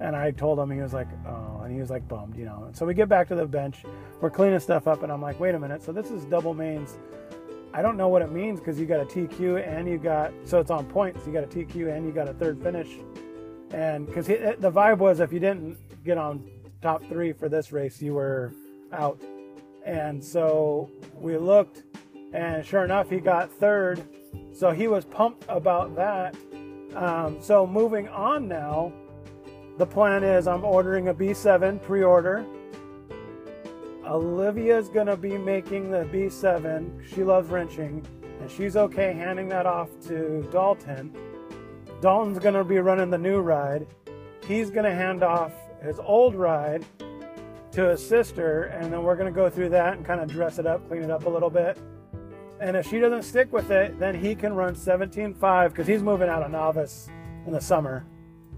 And 0.00 0.14
I 0.14 0.30
told 0.32 0.58
him 0.58 0.70
he 0.70 0.80
was 0.80 0.92
like, 0.92 1.08
"Oh," 1.26 1.62
and 1.62 1.72
he 1.72 1.80
was 1.80 1.90
like 1.90 2.06
bummed, 2.06 2.36
you 2.36 2.44
know. 2.44 2.64
And 2.66 2.76
so 2.76 2.84
we 2.84 2.92
get 2.92 3.08
back 3.08 3.28
to 3.28 3.34
the 3.34 3.46
bench, 3.46 3.84
we're 4.20 4.30
cleaning 4.30 4.60
stuff 4.60 4.86
up, 4.86 5.02
and 5.02 5.10
I'm 5.10 5.22
like, 5.22 5.40
"Wait 5.40 5.54
a 5.54 5.58
minute. 5.58 5.82
So 5.82 5.92
this 5.92 6.10
is 6.10 6.24
double 6.26 6.54
mains." 6.54 6.98
I 7.72 7.82
don't 7.82 7.96
know 7.96 8.08
what 8.08 8.22
it 8.22 8.32
means 8.32 8.58
because 8.58 8.78
you 8.80 8.86
got 8.86 9.00
a 9.00 9.04
TQ 9.04 9.66
and 9.66 9.86
you 9.88 9.98
got 9.98 10.32
so 10.44 10.58
it's 10.58 10.70
on 10.70 10.86
points. 10.86 11.26
You 11.26 11.32
got 11.32 11.44
a 11.44 11.46
TQ 11.46 11.96
and 11.96 12.04
you 12.04 12.12
got 12.12 12.28
a 12.28 12.34
third 12.34 12.60
finish, 12.62 12.88
and 13.72 14.06
because 14.06 14.26
the 14.26 14.72
vibe 14.72 14.98
was 14.98 15.20
if 15.20 15.32
you 15.32 15.40
didn't 15.40 15.76
get 16.04 16.18
on 16.18 16.48
top 16.80 17.04
three 17.08 17.32
for 17.32 17.48
this 17.48 17.72
race, 17.72 18.00
you 18.00 18.14
were 18.14 18.52
out. 18.92 19.20
And 19.84 20.22
so 20.22 20.90
we 21.14 21.36
looked, 21.36 21.82
and 22.32 22.64
sure 22.64 22.84
enough, 22.84 23.10
he 23.10 23.20
got 23.20 23.50
third. 23.50 24.02
So 24.52 24.70
he 24.70 24.88
was 24.88 25.04
pumped 25.04 25.44
about 25.48 25.96
that. 25.96 26.34
Um, 26.94 27.38
so 27.40 27.66
moving 27.66 28.08
on 28.08 28.48
now, 28.48 28.92
the 29.76 29.86
plan 29.86 30.24
is 30.24 30.46
I'm 30.46 30.64
ordering 30.64 31.08
a 31.08 31.14
B7 31.14 31.82
pre 31.82 32.02
order. 32.02 32.44
Olivia's 34.04 34.88
to 35.06 35.16
be 35.16 35.36
making 35.36 35.90
the 35.90 36.04
B7. 36.04 37.06
She 37.06 37.22
loves 37.22 37.50
wrenching, 37.50 38.06
and 38.40 38.50
she's 38.50 38.76
okay 38.76 39.12
handing 39.12 39.48
that 39.50 39.66
off 39.66 39.88
to 40.06 40.48
Dalton. 40.50 41.14
Dalton's 42.00 42.38
going 42.38 42.54
to 42.54 42.64
be 42.64 42.78
running 42.78 43.10
the 43.10 43.18
new 43.18 43.40
ride. 43.40 43.86
He's 44.46 44.70
going 44.70 44.84
to 44.84 44.94
hand 44.94 45.22
off 45.22 45.52
his 45.82 45.98
old 45.98 46.34
ride 46.34 46.84
to 47.72 47.88
his 47.90 48.06
sister, 48.06 48.64
and 48.64 48.92
then 48.92 49.02
we're 49.02 49.16
going 49.16 49.32
to 49.32 49.36
go 49.36 49.50
through 49.50 49.70
that 49.70 49.94
and 49.94 50.06
kind 50.06 50.20
of 50.20 50.28
dress 50.30 50.58
it 50.58 50.66
up, 50.66 50.86
clean 50.88 51.02
it 51.02 51.10
up 51.10 51.26
a 51.26 51.28
little 51.28 51.50
bit. 51.50 51.78
And 52.60 52.76
if 52.76 52.88
she 52.88 52.98
doesn't 52.98 53.22
stick 53.22 53.52
with 53.52 53.70
it, 53.70 53.98
then 53.98 54.14
he 54.14 54.34
can 54.34 54.52
run 54.52 54.74
17.5 54.74 55.68
because 55.68 55.86
he's 55.86 56.02
moving 56.02 56.28
out 56.28 56.42
of 56.42 56.50
novice 56.50 57.08
in 57.46 57.52
the 57.52 57.60
summer. 57.60 58.04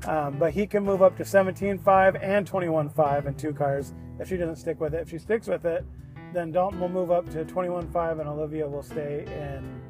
Um, 0.06 0.38
but 0.38 0.52
he 0.52 0.66
can 0.66 0.82
move 0.84 1.02
up 1.02 1.16
to 1.18 1.24
17.5 1.24 2.22
and 2.22 2.50
21.5 2.50 3.26
in 3.26 3.34
two 3.34 3.52
cars 3.52 3.92
if 4.18 4.28
she 4.28 4.36
doesn't 4.36 4.56
stick 4.56 4.80
with 4.80 4.94
it. 4.94 5.02
If 5.02 5.10
she 5.10 5.18
sticks 5.18 5.46
with 5.46 5.66
it, 5.66 5.84
then 6.32 6.52
Dalton 6.52 6.80
will 6.80 6.88
move 6.88 7.10
up 7.10 7.28
to 7.32 7.44
21.5 7.44 8.20
and 8.20 8.28
Olivia 8.28 8.66
will 8.66 8.82
stay 8.82 9.24
in 9.26 9.82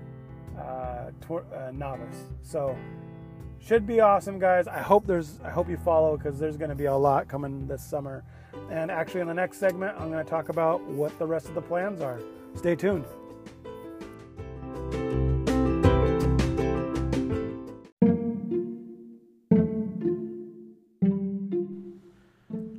uh, 0.58 1.10
tw- 1.20 1.52
uh, 1.54 1.70
novice. 1.72 2.24
So 2.42 2.76
should 3.60 3.86
be 3.86 4.00
awesome, 4.00 4.38
guys. 4.38 4.66
I 4.66 4.80
hope 4.80 5.06
there's 5.06 5.38
I 5.44 5.50
hope 5.50 5.68
you 5.68 5.76
follow 5.76 6.16
because 6.16 6.38
there's 6.38 6.56
going 6.56 6.70
to 6.70 6.76
be 6.76 6.86
a 6.86 6.94
lot 6.94 7.28
coming 7.28 7.66
this 7.66 7.84
summer. 7.84 8.24
And 8.70 8.90
actually, 8.90 9.20
in 9.20 9.28
the 9.28 9.34
next 9.34 9.58
segment, 9.58 9.94
I'm 9.98 10.10
going 10.10 10.24
to 10.24 10.28
talk 10.28 10.48
about 10.48 10.82
what 10.82 11.16
the 11.18 11.26
rest 11.26 11.48
of 11.48 11.54
the 11.54 11.62
plans 11.62 12.00
are. 12.00 12.20
Stay 12.56 12.74
tuned. 12.74 13.04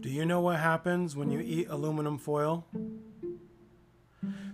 Do 0.01 0.09
you 0.09 0.25
know 0.25 0.41
what 0.41 0.59
happens 0.59 1.15
when 1.15 1.31
you 1.31 1.39
eat 1.39 1.67
aluminum 1.69 2.17
foil? 2.17 2.65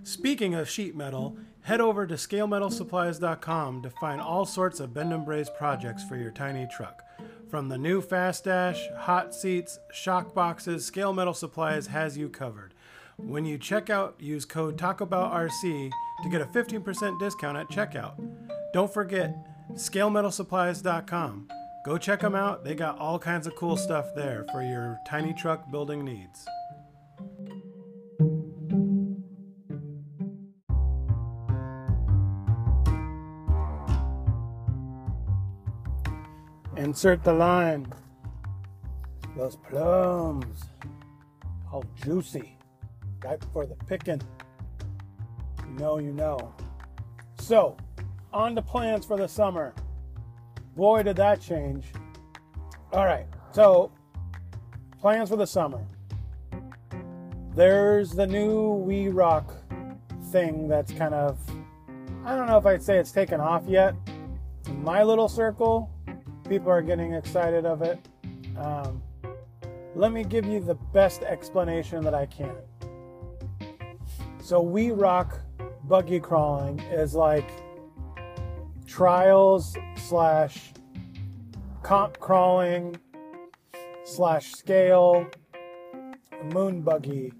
Speaking 0.03 0.55
of 0.55 0.69
sheet 0.69 0.95
metal, 0.95 1.37
head 1.61 1.81
over 1.81 2.07
to 2.07 2.15
scalemetalsupplies.com 2.15 3.81
to 3.81 3.89
find 3.89 4.21
all 4.21 4.45
sorts 4.45 4.79
of 4.79 4.93
bend 4.93 5.13
and 5.13 5.25
braze 5.25 5.49
projects 5.49 6.03
for 6.03 6.15
your 6.15 6.31
tiny 6.31 6.67
truck. 6.67 7.03
From 7.49 7.69
the 7.69 7.77
new 7.77 8.01
Fast 8.01 8.43
Dash, 8.45 8.87
hot 8.97 9.33
seats, 9.33 9.79
shock 9.91 10.33
boxes, 10.33 10.85
Scale 10.85 11.13
Metal 11.13 11.33
Supplies 11.33 11.87
has 11.87 12.17
you 12.17 12.29
covered. 12.29 12.73
When 13.17 13.45
you 13.45 13.57
check 13.57 13.89
out, 13.89 14.15
use 14.19 14.45
code 14.45 14.77
TalkAboutRC 14.77 15.91
to 16.23 16.29
get 16.29 16.41
a 16.41 16.45
15% 16.45 17.19
discount 17.19 17.57
at 17.57 17.69
checkout. 17.69 18.13
Don't 18.73 18.93
forget, 18.93 19.35
scalemetalsupplies.com. 19.73 21.49
Go 21.85 21.97
check 21.97 22.19
them 22.19 22.35
out. 22.35 22.63
They 22.63 22.75
got 22.75 22.99
all 22.99 23.17
kinds 23.17 23.47
of 23.47 23.55
cool 23.55 23.77
stuff 23.77 24.07
there 24.13 24.45
for 24.51 24.61
your 24.61 24.99
tiny 25.07 25.33
truck 25.33 25.71
building 25.71 26.03
needs. 26.03 26.45
Insert 36.87 37.21
the 37.21 37.33
line. 37.33 37.85
Those 39.35 39.57
plums. 39.57 40.63
How 41.69 41.83
juicy. 42.01 42.57
Right 43.21 43.43
for 43.51 43.65
the 43.65 43.75
picking. 43.75 44.21
You 45.67 45.79
know, 45.79 45.97
you 45.99 46.13
know. 46.13 46.53
So, 47.39 47.75
on 48.31 48.55
to 48.55 48.61
plans 48.61 49.05
for 49.05 49.17
the 49.17 49.27
summer. 49.27 49.73
Boy, 50.77 51.03
did 51.03 51.17
that 51.17 51.41
change. 51.41 51.87
All 52.93 53.03
right, 53.03 53.27
so 53.51 53.91
plans 55.01 55.27
for 55.27 55.35
the 55.35 55.45
summer. 55.45 55.85
There's 57.53 58.11
the 58.11 58.25
new 58.25 58.75
We 58.75 59.09
Rock 59.09 59.53
thing 60.31 60.69
that's 60.69 60.93
kind 60.93 61.13
of, 61.13 61.37
I 62.23 62.37
don't 62.37 62.47
know 62.47 62.57
if 62.57 62.65
I'd 62.65 62.81
say 62.81 62.97
it's 62.97 63.11
taken 63.11 63.41
off 63.41 63.63
yet. 63.67 63.93
In 64.67 64.81
my 64.85 65.03
little 65.03 65.27
circle, 65.27 65.91
people 66.47 66.69
are 66.71 66.81
getting 66.81 67.13
excited 67.13 67.65
of 67.65 67.81
it. 67.81 67.99
Um, 68.57 69.01
let 69.95 70.11
me 70.11 70.23
give 70.23 70.45
you 70.45 70.59
the 70.59 70.75
best 70.75 71.23
explanation 71.23 72.03
that 72.03 72.13
I 72.13 72.25
can. 72.25 72.55
So, 74.41 74.61
We 74.61 74.91
Rock 74.91 75.39
buggy 75.83 76.19
crawling 76.19 76.79
is 76.79 77.13
like 77.13 77.49
trials 78.85 79.75
slash 79.95 80.73
comp 81.83 82.19
crawling 82.19 82.97
slash 84.05 84.51
scale 84.53 85.27
moon 86.53 86.81
buggy 86.81 87.33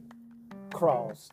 crawls. 0.74 1.30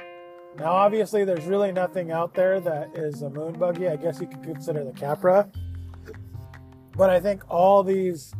Now, 0.58 0.72
obviously, 0.72 1.24
there's 1.24 1.46
really 1.46 1.72
nothing 1.72 2.12
out 2.12 2.34
there 2.34 2.60
that 2.60 2.96
is 2.96 3.22
a 3.22 3.30
moon 3.30 3.54
buggy. 3.54 3.88
I 3.88 3.96
guess 3.96 4.20
you 4.20 4.28
could 4.28 4.42
consider 4.42 4.84
the 4.84 4.92
Capra. 4.92 5.50
But 6.96 7.10
I 7.10 7.20
think 7.20 7.42
all 7.48 7.82
these, 7.82 8.34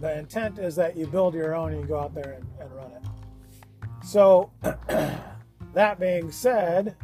the 0.00 0.18
intent 0.18 0.58
is 0.58 0.76
that 0.76 0.96
you 0.96 1.06
build 1.06 1.34
your 1.34 1.54
own 1.54 1.72
and 1.72 1.80
you 1.80 1.86
go 1.86 1.98
out 1.98 2.14
there 2.14 2.32
and, 2.32 2.46
and 2.60 2.72
run 2.74 2.92
it. 2.92 3.02
So, 4.04 4.50
that 5.74 5.98
being 5.98 6.30
said, 6.30 6.96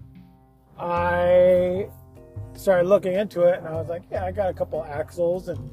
I 0.79 1.88
started 2.55 2.88
looking 2.88 3.14
into 3.14 3.42
it 3.42 3.59
and 3.59 3.68
I 3.68 3.72
was 3.72 3.88
like, 3.88 4.03
yeah, 4.11 4.24
I 4.24 4.33
got 4.33 4.50
a 4.50 4.55
couple 4.55 4.85
axles 4.85 5.48
and 5.48 5.70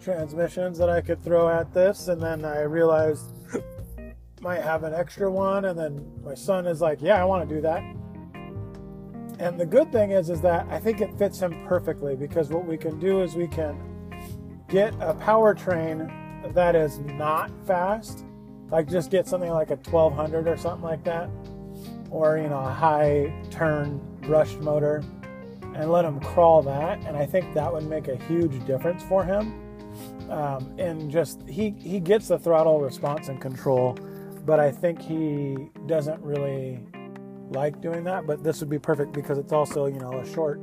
transmissions 0.00 0.78
that 0.78 0.90
I 0.90 1.00
could 1.00 1.22
throw 1.22 1.48
at 1.48 1.72
this. 1.72 2.08
And 2.08 2.20
then 2.20 2.44
I 2.44 2.62
realized 2.62 3.32
might 4.40 4.62
have 4.62 4.84
an 4.84 4.94
extra 4.94 5.30
one. 5.30 5.66
And 5.66 5.78
then 5.78 6.12
my 6.24 6.34
son 6.34 6.66
is 6.66 6.80
like, 6.80 7.00
yeah, 7.00 7.20
I 7.20 7.24
want 7.24 7.48
to 7.48 7.54
do 7.54 7.60
that. 7.62 7.82
And 9.38 9.58
the 9.58 9.66
good 9.66 9.90
thing 9.90 10.10
is, 10.10 10.30
is 10.30 10.40
that 10.42 10.66
I 10.70 10.78
think 10.78 11.00
it 11.00 11.16
fits 11.18 11.40
him 11.40 11.66
perfectly 11.66 12.16
because 12.16 12.50
what 12.50 12.66
we 12.66 12.76
can 12.76 12.98
do 12.98 13.22
is 13.22 13.34
we 13.34 13.48
can 13.48 13.80
get 14.68 14.94
a 14.94 15.14
powertrain 15.14 16.54
that 16.54 16.74
is 16.74 16.98
not 17.00 17.50
fast, 17.66 18.24
like 18.70 18.88
just 18.88 19.10
get 19.10 19.26
something 19.26 19.50
like 19.50 19.70
a 19.70 19.76
1200 19.76 20.48
or 20.48 20.56
something 20.56 20.82
like 20.82 21.04
that, 21.04 21.28
or 22.10 22.38
you 22.38 22.48
know 22.48 22.60
a 22.60 22.72
high 22.72 23.32
turn 23.50 24.00
brushed 24.22 24.60
motor 24.60 25.02
and 25.74 25.90
let 25.90 26.04
him 26.04 26.20
crawl 26.20 26.62
that. 26.62 26.98
And 27.06 27.16
I 27.16 27.26
think 27.26 27.54
that 27.54 27.72
would 27.72 27.84
make 27.84 28.08
a 28.08 28.16
huge 28.24 28.64
difference 28.66 29.02
for 29.02 29.24
him. 29.24 29.60
Um, 30.30 30.74
and 30.78 31.10
just 31.10 31.46
he 31.48 31.74
he 31.78 32.00
gets 32.00 32.28
the 32.28 32.38
throttle 32.38 32.80
response 32.80 33.28
and 33.28 33.40
control, 33.40 33.94
but 34.46 34.58
I 34.58 34.70
think 34.70 35.00
he 35.00 35.56
doesn't 35.86 36.22
really 36.22 36.80
like 37.52 37.80
doing 37.80 38.04
that. 38.04 38.26
But 38.26 38.42
this 38.42 38.60
would 38.60 38.70
be 38.70 38.78
perfect 38.78 39.12
because 39.12 39.38
it's 39.38 39.52
also 39.52 39.86
you 39.86 39.98
know 39.98 40.18
a 40.20 40.26
short 40.26 40.60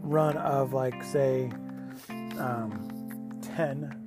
run 0.00 0.36
of 0.38 0.72
like 0.72 1.02
say 1.02 1.50
um, 2.38 3.40
ten 3.40 3.98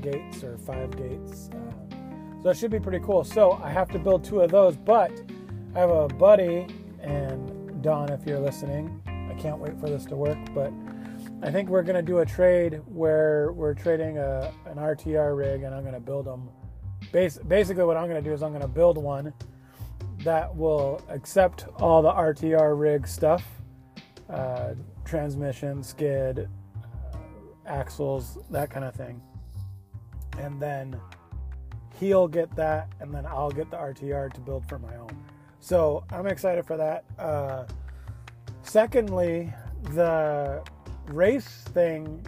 gates 0.00 0.42
or 0.42 0.58
five 0.58 0.96
gates. 0.96 1.50
Uh, 1.52 1.86
so 2.42 2.50
it 2.50 2.56
should 2.56 2.70
be 2.70 2.80
pretty 2.80 3.00
cool. 3.00 3.24
So 3.24 3.52
I 3.62 3.70
have 3.70 3.88
to 3.90 3.98
build 3.98 4.24
two 4.24 4.40
of 4.40 4.50
those, 4.50 4.76
but 4.76 5.10
I 5.74 5.80
have 5.80 5.90
a 5.90 6.08
buddy 6.08 6.66
and 7.00 7.82
Don, 7.82 8.10
if 8.10 8.26
you're 8.26 8.40
listening, 8.40 9.00
I 9.06 9.34
can't 9.34 9.58
wait 9.58 9.78
for 9.78 9.88
this 9.88 10.04
to 10.06 10.16
work. 10.16 10.38
But 10.54 10.72
I 11.42 11.50
think 11.50 11.68
we're 11.68 11.82
going 11.82 11.96
to 11.96 12.02
do 12.02 12.18
a 12.18 12.26
trade 12.26 12.80
where 12.86 13.52
we're 13.52 13.74
trading 13.74 14.18
a, 14.18 14.52
an 14.66 14.76
RTR 14.76 15.36
rig 15.36 15.62
and 15.62 15.74
I'm 15.74 15.82
going 15.82 15.94
to 15.94 16.00
build 16.00 16.26
them. 16.26 16.48
Bas- 17.12 17.38
basically, 17.46 17.84
what 17.84 17.96
I'm 17.96 18.08
going 18.08 18.22
to 18.22 18.28
do 18.28 18.34
is 18.34 18.42
I'm 18.42 18.50
going 18.50 18.62
to 18.62 18.68
build 18.68 18.96
one 18.98 19.32
that 20.26 20.54
will 20.54 21.02
accept 21.08 21.66
all 21.80 22.02
the 22.02 22.12
RTR 22.12 22.78
rig 22.78 23.06
stuff 23.06 23.44
uh, 24.28 24.74
transmission, 25.04 25.82
skid, 25.82 26.48
uh, 26.76 27.16
axles, 27.64 28.38
that 28.50 28.70
kind 28.70 28.84
of 28.84 28.94
thing. 28.94 29.22
And 30.38 30.60
then 30.60 31.00
he'll 31.98 32.28
get 32.28 32.54
that, 32.56 32.88
and 33.00 33.14
then 33.14 33.24
I'll 33.24 33.50
get 33.50 33.70
the 33.70 33.76
RTR 33.76 34.32
to 34.34 34.40
build 34.40 34.68
for 34.68 34.78
my 34.78 34.96
own. 34.96 35.16
So 35.60 36.04
I'm 36.10 36.26
excited 36.26 36.66
for 36.66 36.76
that. 36.76 37.04
Uh, 37.18 37.64
Secondly, 38.66 39.52
the 39.94 40.60
race 41.06 41.62
thing, 41.72 42.20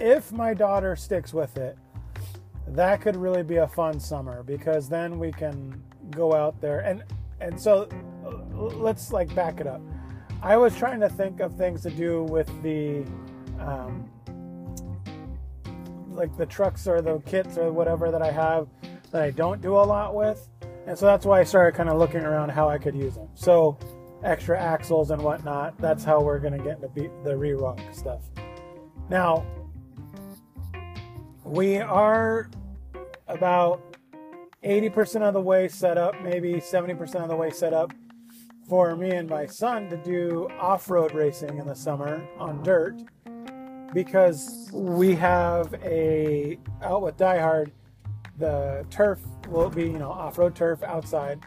if 0.00 0.32
my 0.32 0.52
daughter 0.52 0.96
sticks 0.96 1.32
with 1.32 1.56
it, 1.56 1.78
that 2.66 3.00
could 3.00 3.14
really 3.14 3.44
be 3.44 3.56
a 3.58 3.68
fun 3.68 4.00
summer 4.00 4.42
because 4.42 4.88
then 4.88 5.16
we 5.16 5.30
can 5.30 5.80
go 6.10 6.34
out 6.34 6.60
there 6.60 6.80
and 6.80 7.02
and 7.40 7.58
so 7.58 7.88
let's 8.52 9.12
like 9.12 9.32
back 9.34 9.60
it 9.60 9.66
up. 9.66 9.80
I 10.42 10.56
was 10.56 10.76
trying 10.76 11.00
to 11.00 11.08
think 11.08 11.40
of 11.40 11.56
things 11.56 11.82
to 11.82 11.90
do 11.90 12.24
with 12.24 12.50
the 12.62 13.04
um, 13.60 14.08
like 16.10 16.36
the 16.36 16.46
trucks 16.46 16.86
or 16.86 17.00
the 17.00 17.20
kits 17.20 17.56
or 17.56 17.72
whatever 17.72 18.10
that 18.10 18.22
I 18.22 18.30
have 18.30 18.68
that 19.12 19.22
I 19.22 19.30
don't 19.30 19.60
do 19.60 19.74
a 19.74 19.82
lot 19.82 20.14
with. 20.14 20.48
And 20.86 20.98
so 20.98 21.06
that's 21.06 21.24
why 21.26 21.40
I 21.40 21.44
started 21.44 21.76
kind 21.76 21.88
of 21.88 21.98
looking 21.98 22.20
around 22.20 22.50
how 22.50 22.68
I 22.68 22.78
could 22.78 22.96
use 22.96 23.14
them. 23.14 23.28
So 23.34 23.78
extra 24.24 24.60
axles 24.60 25.10
and 25.10 25.22
whatnot. 25.22 25.78
That's 25.78 26.02
how 26.02 26.20
we're 26.20 26.40
going 26.40 26.56
to 26.56 26.64
get 26.64 26.82
into 26.82 27.10
the 27.24 27.36
re-rock 27.36 27.80
stuff. 27.92 28.22
Now, 29.08 29.46
we 31.44 31.78
are 31.78 32.50
about 33.26 33.87
80% 34.64 35.22
of 35.22 35.34
the 35.34 35.40
way 35.40 35.68
set 35.68 35.96
up, 35.96 36.20
maybe 36.22 36.54
70% 36.54 37.16
of 37.16 37.28
the 37.28 37.36
way 37.36 37.50
set 37.50 37.72
up 37.72 37.92
for 38.68 38.96
me 38.96 39.10
and 39.10 39.28
my 39.28 39.46
son 39.46 39.88
to 39.88 39.96
do 39.96 40.48
off-road 40.58 41.14
racing 41.14 41.58
in 41.58 41.66
the 41.66 41.74
summer 41.74 42.26
on 42.38 42.62
dirt 42.62 43.00
because 43.94 44.68
we 44.74 45.14
have 45.14 45.72
a 45.82 46.58
out 46.82 47.00
with 47.00 47.16
Die 47.16 47.38
Hard 47.38 47.72
the 48.36 48.84
turf 48.90 49.20
will 49.48 49.70
be 49.70 49.84
you 49.84 49.98
know 49.98 50.10
off-road 50.10 50.54
turf 50.54 50.82
outside 50.82 51.40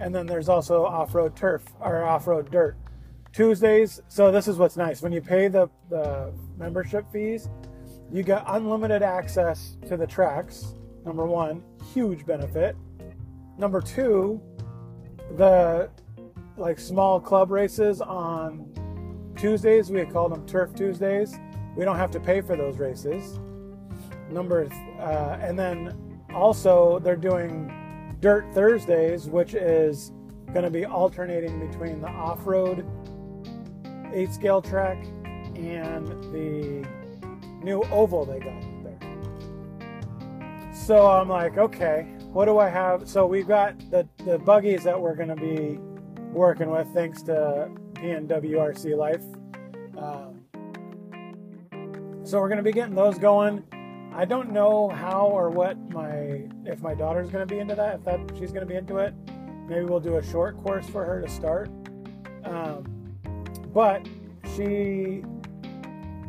and 0.00 0.14
then 0.14 0.26
there's 0.26 0.48
also 0.48 0.84
off-road 0.84 1.36
turf 1.36 1.62
or 1.80 2.04
off-road 2.04 2.50
dirt. 2.50 2.76
Tuesdays, 3.32 4.00
so 4.08 4.30
this 4.30 4.46
is 4.46 4.58
what's 4.58 4.76
nice. 4.76 5.02
When 5.02 5.12
you 5.12 5.20
pay 5.20 5.48
the, 5.48 5.68
the 5.88 6.32
membership 6.56 7.10
fees, 7.12 7.48
you 8.12 8.22
get 8.22 8.44
unlimited 8.46 9.02
access 9.02 9.76
to 9.88 9.96
the 9.96 10.06
tracks. 10.06 10.74
Number 11.04 11.26
one, 11.26 11.62
huge 11.92 12.24
benefit. 12.24 12.76
Number 13.58 13.80
two, 13.80 14.40
the 15.36 15.90
like 16.56 16.78
small 16.78 17.20
club 17.20 17.50
races 17.50 18.00
on 18.00 18.70
Tuesdays, 19.36 19.90
we 19.90 20.04
call 20.06 20.28
them 20.28 20.46
Turf 20.46 20.74
Tuesdays. 20.74 21.34
We 21.76 21.84
don't 21.84 21.96
have 21.96 22.10
to 22.12 22.20
pay 22.20 22.40
for 22.40 22.56
those 22.56 22.78
races. 22.78 23.38
Number, 24.30 24.68
uh, 24.98 25.38
and 25.40 25.58
then 25.58 26.22
also 26.32 26.98
they're 27.00 27.16
doing 27.16 28.16
Dirt 28.20 28.46
Thursdays, 28.54 29.26
which 29.26 29.54
is 29.54 30.12
going 30.52 30.64
to 30.64 30.70
be 30.70 30.84
alternating 30.84 31.68
between 31.68 32.00
the 32.00 32.08
off 32.08 32.46
road 32.46 32.86
8 34.12 34.32
scale 34.32 34.62
track 34.62 35.04
and 35.56 36.06
the 36.32 36.86
new 37.62 37.82
oval 37.90 38.24
they 38.24 38.38
got. 38.38 38.73
So 40.74 41.06
I'm 41.06 41.28
like, 41.28 41.56
okay, 41.56 42.02
what 42.32 42.46
do 42.46 42.58
I 42.58 42.68
have? 42.68 43.08
So 43.08 43.26
we've 43.26 43.46
got 43.46 43.78
the, 43.90 44.06
the 44.24 44.38
buggies 44.38 44.82
that 44.82 45.00
we're 45.00 45.14
going 45.14 45.28
to 45.28 45.36
be 45.36 45.78
working 46.32 46.68
with 46.68 46.88
thanks 46.92 47.22
to 47.22 47.70
PNWRC 47.92 48.96
Life. 48.96 49.22
Um, 49.96 50.44
so 52.24 52.40
we're 52.40 52.48
going 52.48 52.58
to 52.58 52.64
be 52.64 52.72
getting 52.72 52.96
those 52.96 53.18
going. 53.18 53.62
I 54.12 54.24
don't 54.24 54.52
know 54.52 54.88
how 54.88 55.26
or 55.26 55.48
what 55.48 55.78
my 55.90 56.42
if 56.64 56.80
my 56.82 56.94
daughter's 56.94 57.30
going 57.30 57.46
to 57.46 57.54
be 57.54 57.60
into 57.60 57.74
that. 57.76 57.96
If 57.96 58.04
that 58.04 58.20
she's 58.36 58.50
going 58.50 58.66
to 58.66 58.66
be 58.66 58.76
into 58.76 58.98
it, 58.98 59.14
maybe 59.68 59.84
we'll 59.84 60.00
do 60.00 60.16
a 60.16 60.22
short 60.24 60.60
course 60.62 60.88
for 60.88 61.04
her 61.04 61.22
to 61.22 61.28
start. 61.28 61.70
Um, 62.44 62.84
but 63.72 64.06
she, 64.56 65.24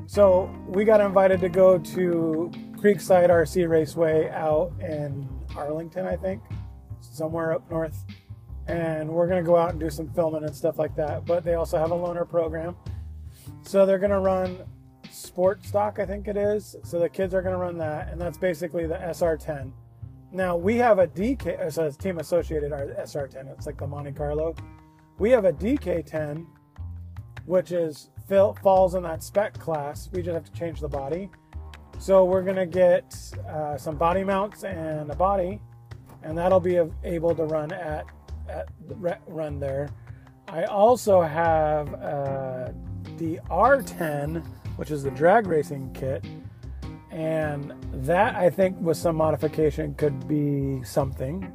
so 0.07 0.53
we 0.67 0.85
got 0.85 1.01
invited 1.01 1.41
to 1.41 1.49
go 1.49 1.77
to 1.77 2.51
Creekside 2.77 3.29
RC 3.29 3.67
Raceway 3.67 4.29
out 4.29 4.73
in 4.79 5.27
Arlington, 5.55 6.05
I 6.05 6.15
think, 6.15 6.41
somewhere 6.99 7.53
up 7.53 7.69
north. 7.69 8.05
And 8.67 9.09
we're 9.09 9.27
going 9.27 9.43
to 9.43 9.47
go 9.47 9.55
out 9.55 9.71
and 9.71 9.79
do 9.79 9.89
some 9.89 10.09
filming 10.13 10.43
and 10.43 10.55
stuff 10.55 10.79
like 10.79 10.95
that. 10.95 11.25
But 11.25 11.43
they 11.43 11.53
also 11.53 11.77
have 11.77 11.91
a 11.91 11.95
loaner 11.95 12.27
program. 12.27 12.75
So 13.63 13.85
they're 13.85 13.99
going 13.99 14.11
to 14.11 14.19
run 14.19 14.59
sport 15.11 15.63
stock, 15.65 15.99
I 15.99 16.05
think 16.05 16.27
it 16.27 16.37
is. 16.37 16.75
So 16.83 16.99
the 16.99 17.09
kids 17.09 17.33
are 17.33 17.41
going 17.41 17.53
to 17.53 17.59
run 17.59 17.77
that. 17.77 18.11
And 18.11 18.19
that's 18.19 18.37
basically 18.37 18.85
the 18.87 18.95
SR10. 18.95 19.71
Now 20.31 20.57
we 20.57 20.75
have 20.77 20.99
a 20.99 21.07
DK, 21.07 21.59
uh, 21.59 21.69
so 21.69 21.85
it's 21.85 21.95
team 21.95 22.17
associated 22.17 22.73
our 22.73 22.87
SR10. 22.87 23.51
It's 23.53 23.65
like 23.65 23.77
the 23.77 23.87
Monte 23.87 24.11
Carlo. 24.11 24.55
We 25.17 25.31
have 25.31 25.45
a 25.45 25.53
DK10, 25.53 26.45
which 27.45 27.71
is 27.71 28.09
falls 28.27 28.95
in 28.95 29.03
that 29.03 29.23
spec 29.23 29.57
class. 29.59 30.09
We 30.11 30.21
just 30.21 30.33
have 30.33 30.43
to 30.43 30.51
change 30.51 30.81
the 30.81 30.89
body. 30.89 31.29
So 31.99 32.23
we're 32.25 32.43
gonna 32.43 32.65
get 32.65 33.15
uh, 33.47 33.77
some 33.77 33.95
body 33.95 34.23
mounts 34.23 34.63
and 34.63 35.09
a 35.09 35.15
body, 35.15 35.59
and 36.23 36.37
that'll 36.37 36.59
be 36.59 36.79
able 37.03 37.35
to 37.35 37.43
run 37.43 37.71
at 37.71 38.05
at 38.47 38.67
run 39.27 39.59
there. 39.59 39.89
I 40.47 40.65
also 40.65 41.21
have 41.21 41.93
uh, 41.95 42.71
the 43.17 43.39
R10, 43.49 44.45
which 44.75 44.91
is 44.91 45.03
the 45.03 45.11
drag 45.11 45.47
racing 45.47 45.91
kit, 45.93 46.23
and 47.09 47.73
that 48.05 48.35
I 48.35 48.49
think 48.49 48.79
with 48.79 48.97
some 48.97 49.15
modification 49.15 49.95
could 49.95 50.27
be 50.27 50.83
something. 50.83 51.51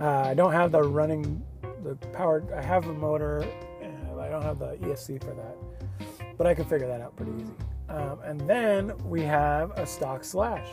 Uh, 0.00 0.08
I 0.08 0.34
don't 0.34 0.52
have 0.52 0.70
the 0.72 0.82
running, 0.82 1.42
the 1.82 1.96
power. 2.12 2.44
I 2.56 2.62
have 2.62 2.86
a 2.86 2.94
motor, 2.94 3.44
I 4.20 4.28
don't 4.28 4.42
have 4.42 4.58
the 4.60 4.76
ESC 4.76 5.20
for 5.24 5.34
that, 5.34 5.56
but 6.36 6.46
I 6.46 6.54
can 6.54 6.64
figure 6.64 6.86
that 6.86 7.00
out 7.00 7.16
pretty 7.16 7.32
easy. 7.32 7.52
Um, 7.90 8.20
and 8.24 8.40
then 8.48 8.92
we 9.04 9.22
have 9.22 9.72
a 9.72 9.84
stock 9.84 10.22
slash. 10.22 10.66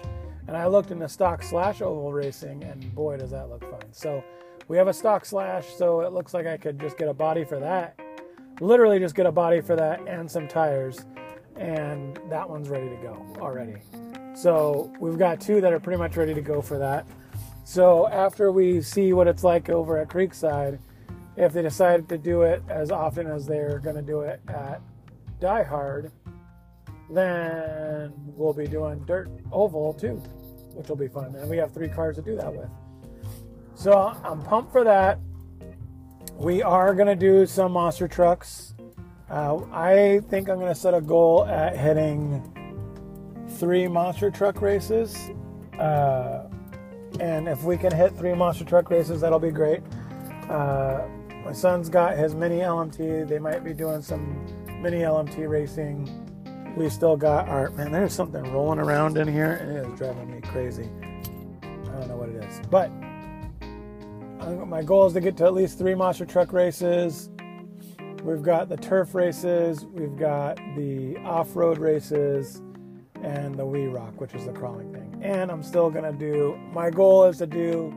And 0.47 0.56
I 0.56 0.67
looked 0.67 0.91
in 0.91 0.99
the 0.99 1.10
stock 1.10 1.43
slash 1.43 1.82
oval 1.82 2.13
racing, 2.13 2.63
and 2.63 2.93
boy, 2.95 3.17
does 3.17 3.32
that 3.32 3.49
look 3.49 3.69
fun. 3.69 3.82
So 3.91 4.23
we 4.67 4.77
have 4.77 4.88
a 4.88 4.93
stock 4.93 5.25
slash, 5.25 5.65
so 5.75 6.01
it 6.01 6.13
looks 6.13 6.34
like 6.34 6.45
I 6.45 6.56
could 6.58 6.80
just 6.80 6.97
get 6.97 7.10
a 7.10 7.13
body 7.13 7.43
for 7.43 7.60
that. 7.60 7.99
Literally, 8.62 8.99
just 8.99 9.15
get 9.15 9.25
a 9.25 9.32
body 9.32 9.62
for 9.62 9.75
that 9.75 9.99
and 10.08 10.30
some 10.30 10.47
tires, 10.47 11.06
and 11.56 12.19
that 12.30 12.47
one's 12.47 12.69
ready 12.69 12.89
to 12.89 12.95
go 12.97 13.25
already. 13.39 13.75
So 14.36 14.93
we've 14.99 15.17
got 15.17 15.41
two 15.41 15.60
that 15.62 15.73
are 15.73 15.80
pretty 15.80 15.97
much 15.97 16.15
ready 16.15 16.34
to 16.36 16.41
go 16.41 16.62
for 16.62 16.77
that. 16.77 17.08
So 17.63 18.08
after 18.08 18.51
we 18.51 18.82
see 18.82 19.12
what 19.12 19.27
it's 19.27 19.43
like 19.43 19.69
over 19.69 19.97
at 19.97 20.08
Creekside, 20.08 20.80
if 21.36 21.51
they 21.51 21.62
decide 21.62 22.08
to 22.10 22.17
do 22.17 22.43
it 22.43 22.63
as 22.69 22.91
often 22.91 23.27
as 23.27 23.45
they're 23.45 23.80
going 23.80 23.95
to 23.95 24.01
do 24.01 24.21
it 24.21 24.39
at 24.47 24.82
Die 25.39 25.63
Hard, 25.63 26.12
then 27.10 28.13
we'll 28.36 28.54
be 28.54 28.67
doing 28.67 29.00
dirt 29.06 29.30
oval 29.52 29.93
too, 29.93 30.15
which 30.74 30.89
will 30.89 30.96
be 30.96 31.08
fun. 31.08 31.36
And 31.36 31.50
we 31.50 31.58
have 31.58 31.74
three 31.74 31.89
cars 31.89 32.15
to 32.17 32.22
do 32.22 32.36
that 32.36 32.54
with. 32.54 32.70
So 33.76 34.15
I'm 34.24 34.41
pumped 34.43 34.72
for 34.72 34.84
that. 34.84 35.20
We 36.36 36.62
are 36.62 36.93
going 36.93 37.08
to 37.08 37.15
do 37.15 37.46
some 37.46 37.72
monster 37.72 38.08
trucks. 38.08 38.74
Uh, 39.30 39.62
I 39.72 40.22
think 40.30 40.50
I'm 40.50 40.58
going 40.58 40.74
to 40.74 40.80
set 40.80 40.93
a 40.93 41.02
goal 41.02 41.46
at 41.46 41.76
hitting 41.76 42.43
three 43.58 43.88
monster 43.88 44.30
truck 44.30 44.62
races. 44.62 45.30
Uh, 45.80 46.48
and 47.20 47.48
if 47.48 47.63
we 47.63 47.78
can 47.78 47.93
hit 47.93 48.15
three 48.17 48.34
monster 48.34 48.65
truck 48.65 48.89
races, 48.89 49.22
that'll 49.22 49.39
be 49.39 49.52
great. 49.52 49.82
Uh, 50.50 51.02
my 51.43 51.52
son's 51.54 51.89
got 51.89 52.17
his 52.17 52.36
mini 52.36 52.60
LMT. 52.60 53.28
They 53.28 53.39
might 53.39 53.63
be 53.63 53.74
doing 53.74 54.02
some 54.02 54.46
mini 54.82 55.00
LMT 55.00 55.48
racing 55.50 56.27
we 56.78 56.90
still 56.90 57.18
got 57.18 57.50
our 57.50 57.72
man. 57.72 57.92
There's 57.92 58.13
something 58.13 58.44
rolling 58.54 58.80
around 58.80 59.18
in 59.18 59.28
here, 59.28 59.54
and 59.54 59.72
it 59.72 59.86
is 59.88 59.98
driving 59.98 60.32
me 60.32 60.42
crazy. 60.42 60.90
I 61.63 62.00
don't 62.00 62.08
know 62.08 62.18
what 62.18 62.30
it 62.30 62.44
is, 62.44 62.62
but 62.70 62.92
my 64.68 64.84
goal 64.84 65.08
is 65.08 65.13
to 65.13 65.22
get 65.22 65.36
to 65.38 65.46
at 65.46 65.54
least 65.54 65.80
three 65.80 65.96
monster 65.96 66.26
truck 66.26 66.54
races. 66.54 67.30
We've 68.24 68.44
got 68.44 68.70
the 68.70 68.78
turf 68.78 69.16
races, 69.16 69.86
we've 69.86 70.16
got 70.18 70.58
the 70.76 71.18
off-road 71.24 71.80
races, 71.80 72.62
and 73.24 73.56
the 73.56 73.66
WE 73.66 73.88
Rock, 73.88 74.22
which 74.22 74.36
is 74.36 74.46
the 74.46 74.52
crawling 74.52 74.94
thing. 74.94 75.20
And 75.24 75.52
I'm 75.52 75.63
still 75.63 75.90
gonna 75.90 76.13
do. 76.13 76.58
My 76.72 76.92
goal 76.92 77.26
is 77.26 77.40
to 77.40 77.48
do 77.48 77.94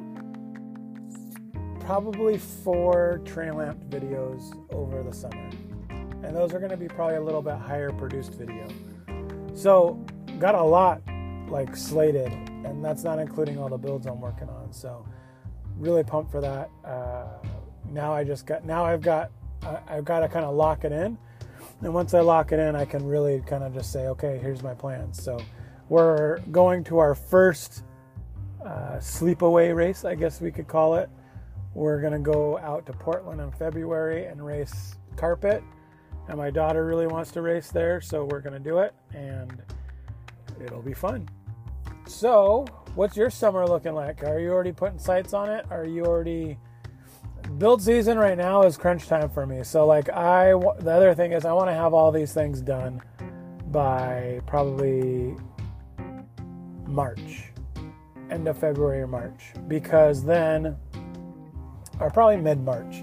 probably 1.81 2.39
four 2.39 3.21
trail 3.25 3.57
lamp 3.57 3.85
videos 3.91 4.55
over 4.73 5.03
the 5.03 5.13
summer 5.13 5.51
and 6.31 6.39
those 6.39 6.55
are 6.55 6.61
going 6.61 6.71
to 6.71 6.77
be 6.77 6.87
probably 6.87 7.17
a 7.17 7.21
little 7.21 7.43
bit 7.43 7.57
higher 7.57 7.91
produced 7.91 8.35
video. 8.35 8.69
So, 9.53 9.95
got 10.39 10.55
a 10.55 10.63
lot 10.63 11.03
like 11.49 11.75
slated, 11.75 12.31
and 12.65 12.85
that's 12.85 13.03
not 13.03 13.19
including 13.19 13.59
all 13.59 13.69
the 13.69 13.77
builds 13.77 14.07
I'm 14.07 14.21
working 14.21 14.49
on. 14.49 14.73
So, 14.73 15.05
really 15.77 16.05
pumped 16.05 16.31
for 16.31 16.41
that. 16.41 16.71
Uh, 16.85 17.45
now 17.91 18.13
I 18.13 18.23
just 18.23 18.47
got 18.47 18.65
now 18.65 18.85
I've 18.85 19.03
got 19.03 19.33
I've 19.89 20.05
got 20.05 20.21
to 20.21 20.29
kind 20.29 20.45
of 20.45 20.55
lock 20.55 20.85
it 20.85 20.93
in, 20.93 21.19
and 21.81 21.93
once 21.93 22.15
I 22.15 22.21
lock 22.21 22.53
it 22.53 22.61
in, 22.61 22.77
I 22.77 22.85
can 22.85 23.05
really 23.05 23.43
kind 23.45 23.65
of 23.65 23.75
just 23.75 23.91
say, 23.93 24.07
okay, 24.07 24.39
here's 24.39 24.63
my 24.63 24.73
plans. 24.73 25.21
So, 25.21 25.37
we're 25.89 26.39
going 26.53 26.85
to 26.85 26.99
our 26.99 27.17
first 27.17 27.83
uh, 28.65 28.99
sleepaway 29.01 29.75
race, 29.75 30.05
I 30.05 30.15
guess 30.15 30.41
we 30.41 30.53
could 30.53 30.69
call 30.69 30.95
it. 30.95 31.11
We're 31.75 32.01
to 32.13 32.21
go 32.21 32.57
out 32.59 32.87
to 32.87 32.93
Portland 32.93 33.41
in 33.41 33.51
February 33.51 34.27
and 34.27 34.47
race 34.47 34.95
carpet 35.17 35.65
and 36.29 36.39
my 36.39 36.51
daughter 36.51 36.85
really 36.87 37.07
wants 37.07 37.31
to 37.33 37.43
race 37.43 37.71
there, 37.71 38.01
so 38.01 38.25
we're 38.25 38.41
going 38.41 38.53
to 38.53 38.59
do 38.61 38.79
it, 38.79 38.95
and 39.15 39.63
it'll 40.65 40.83
be 40.83 40.95
fun. 40.95 41.29
So, 42.07 42.67
what's 42.95 43.17
your 43.17 43.31
summer 43.31 43.67
looking 43.67 43.95
like? 43.95 44.25
Are 44.25 44.41
you 44.41 44.51
already 44.51 44.73
putting 44.73 44.99
sights 44.99 45.33
on 45.33 45.49
it? 45.51 45.67
Are 45.71 45.87
you 45.87 46.05
already 46.05 46.59
build 47.59 47.83
season 47.83 48.19
right 48.19 48.39
now 48.39 48.63
is 48.63 48.77
crunch 48.77 49.07
time 49.07 49.29
for 49.29 49.47
me. 49.47 49.63
So 49.65 49.87
like 49.87 50.09
I 50.11 50.53
the 50.53 50.91
other 50.91 51.15
thing 51.15 51.33
is 51.33 51.45
I 51.45 51.53
want 51.53 51.69
to 51.69 51.75
have 51.75 51.93
all 51.93 52.13
these 52.13 52.33
things 52.33 52.61
done 52.61 53.03
by 53.67 54.41
probably 54.47 55.37
March. 56.87 57.45
End 58.31 58.47
of 58.47 58.59
February 58.59 59.03
or 59.03 59.07
March 59.07 59.53
because 59.69 60.25
then 60.25 60.77
or 61.99 62.11
probably 62.11 62.37
mid-March 62.37 63.03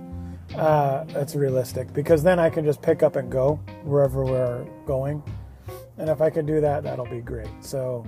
uh, 0.56 1.04
that's 1.06 1.36
realistic 1.36 1.94
because 1.94 2.24
then 2.24 2.40
I 2.40 2.50
can 2.50 2.66
just 2.66 2.82
pick 2.82 3.04
up 3.04 3.16
and 3.16 3.32
go 3.32 3.56
wherever 3.84 4.24
we're 4.24 4.64
going. 4.86 5.22
And 5.98 6.10
if 6.10 6.22
I 6.22 6.30
can 6.30 6.46
do 6.46 6.62
that, 6.62 6.84
that'll 6.84 7.06
be 7.06 7.22
great. 7.22 7.50
So 7.62 8.06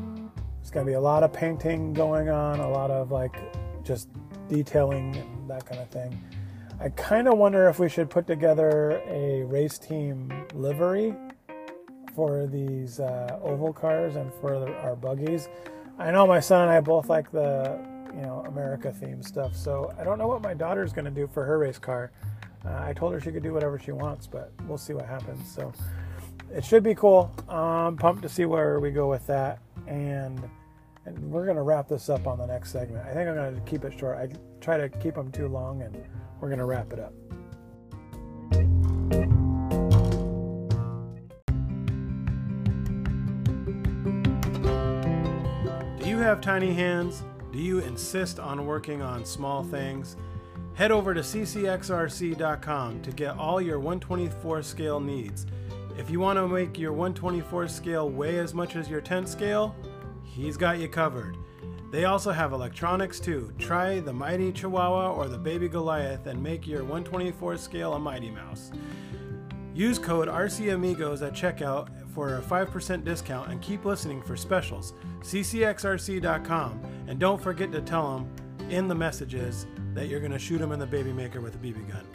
it's 0.61 0.71
going 0.71 0.85
to 0.85 0.89
be 0.89 0.95
a 0.95 1.01
lot 1.01 1.23
of 1.23 1.33
painting 1.33 1.93
going 1.93 2.29
on, 2.29 2.59
a 2.59 2.69
lot 2.69 2.91
of 2.91 3.11
like 3.11 3.35
just 3.83 4.09
detailing 4.47 5.15
and 5.15 5.49
that 5.49 5.65
kind 5.65 5.81
of 5.81 5.89
thing. 5.89 6.21
I 6.79 6.89
kind 6.89 7.27
of 7.27 7.37
wonder 7.37 7.67
if 7.67 7.79
we 7.79 7.89
should 7.89 8.09
put 8.09 8.25
together 8.25 9.01
a 9.07 9.43
race 9.43 9.77
team 9.77 10.31
livery 10.53 11.13
for 12.15 12.47
these 12.47 12.99
uh, 12.99 13.39
oval 13.41 13.73
cars 13.73 14.15
and 14.15 14.31
for 14.39 14.59
the, 14.59 14.73
our 14.79 14.95
buggies. 14.95 15.49
I 15.97 16.11
know 16.11 16.25
my 16.25 16.39
son 16.39 16.63
and 16.63 16.71
I 16.71 16.79
both 16.79 17.09
like 17.09 17.31
the 17.31 17.79
you 18.13 18.21
know 18.21 18.43
America 18.47 18.91
theme 18.91 19.21
stuff, 19.21 19.55
so 19.55 19.93
I 19.99 20.03
don't 20.03 20.17
know 20.17 20.27
what 20.27 20.41
my 20.41 20.53
daughter's 20.53 20.93
going 20.93 21.05
to 21.05 21.11
do 21.11 21.27
for 21.27 21.45
her 21.45 21.57
race 21.57 21.79
car. 21.79 22.11
Uh, 22.65 22.77
I 22.81 22.93
told 22.93 23.13
her 23.13 23.21
she 23.21 23.31
could 23.31 23.43
do 23.43 23.53
whatever 23.53 23.79
she 23.79 23.91
wants, 23.91 24.27
but 24.27 24.51
we'll 24.67 24.77
see 24.77 24.93
what 24.93 25.05
happens. 25.05 25.49
So 25.49 25.71
it 26.53 26.65
should 26.65 26.83
be 26.83 26.95
cool. 26.95 27.31
I'm 27.47 27.95
pumped 27.95 28.21
to 28.23 28.29
see 28.29 28.45
where 28.45 28.79
we 28.79 28.91
go 28.91 29.09
with 29.09 29.25
that, 29.27 29.59
and 29.87 30.41
and 31.05 31.31
we're 31.31 31.45
gonna 31.45 31.63
wrap 31.63 31.87
this 31.87 32.09
up 32.09 32.27
on 32.27 32.37
the 32.37 32.45
next 32.45 32.71
segment. 32.71 33.05
I 33.05 33.13
think 33.13 33.29
I'm 33.29 33.35
gonna 33.35 33.61
keep 33.61 33.83
it 33.83 33.97
short. 33.97 34.17
I 34.17 34.29
try 34.61 34.77
to 34.77 34.89
keep 34.89 35.15
them 35.15 35.31
too 35.31 35.47
long, 35.47 35.81
and 35.81 36.03
we're 36.39 36.49
gonna 36.49 36.65
wrap 36.65 36.91
it 36.93 36.99
up. 36.99 37.13
Do 45.99 46.07
you 46.07 46.17
have 46.17 46.41
tiny 46.41 46.73
hands? 46.73 47.23
Do 47.51 47.57
you 47.57 47.79
insist 47.79 48.39
on 48.39 48.65
working 48.67 49.01
on 49.01 49.25
small 49.25 49.63
things? 49.63 50.15
Head 50.75 50.91
over 50.91 51.13
to 51.13 51.21
ccxrc.com 51.21 53.01
to 53.01 53.11
get 53.11 53.37
all 53.37 53.59
your 53.59 53.79
124 53.79 54.61
scale 54.61 54.99
needs. 54.99 55.47
If 55.97 56.09
you 56.09 56.19
want 56.19 56.37
to 56.37 56.47
make 56.47 56.77
your 56.77 56.93
124 56.93 57.67
scale 57.67 58.09
weigh 58.09 58.37
as 58.37 58.53
much 58.53 58.75
as 58.75 58.87
your 58.87 59.01
10 59.01 59.25
scale, 59.25 59.75
he's 60.23 60.57
got 60.57 60.79
you 60.79 60.87
covered. 60.87 61.37
They 61.91 62.05
also 62.05 62.31
have 62.31 62.53
electronics 62.53 63.19
too. 63.19 63.51
Try 63.57 63.99
the 63.99 64.13
Mighty 64.13 64.51
Chihuahua 64.51 65.11
or 65.11 65.27
the 65.27 65.37
Baby 65.39 65.67
Goliath 65.67 66.27
and 66.27 66.41
make 66.41 66.67
your 66.67 66.83
124 66.83 67.57
scale 67.57 67.93
a 67.93 67.99
Mighty 67.99 68.29
Mouse. 68.29 68.71
Use 69.73 69.97
code 69.97 70.27
RCAmigos 70.27 71.25
at 71.25 71.33
checkout 71.33 71.98
for 72.19 72.35
a 72.35 72.41
5% 72.41 73.05
discount 73.05 73.49
and 73.49 73.61
keep 73.61 73.85
listening 73.85 74.21
for 74.21 74.35
specials. 74.35 74.93
CCXRC.com 75.21 76.81
and 77.07 77.17
don't 77.17 77.41
forget 77.41 77.71
to 77.71 77.79
tell 77.79 78.17
them 78.17 78.29
in 78.69 78.89
the 78.89 78.95
messages 78.95 79.65
that 79.93 80.09
you're 80.09 80.19
going 80.19 80.33
to 80.33 80.37
shoot 80.37 80.57
them 80.57 80.73
in 80.73 80.79
the 80.79 80.85
baby 80.85 81.13
maker 81.13 81.39
with 81.39 81.55
a 81.55 81.57
BB 81.59 81.89
gun. 81.89 82.05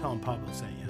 Tell 0.00 0.16
them 0.16 0.20
Pablo 0.20 0.50
sent 0.54 0.72
you. 0.80 0.88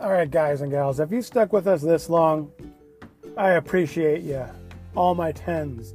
All 0.00 0.10
right, 0.10 0.28
guys 0.28 0.62
and 0.62 0.72
gals, 0.72 0.98
if 0.98 1.12
you 1.12 1.22
stuck 1.22 1.52
with 1.52 1.68
us 1.68 1.80
this 1.80 2.10
long, 2.10 2.50
I 3.36 3.50
appreciate 3.50 4.22
you, 4.22 4.44
all 4.96 5.14
my 5.14 5.30
tens. 5.30 5.94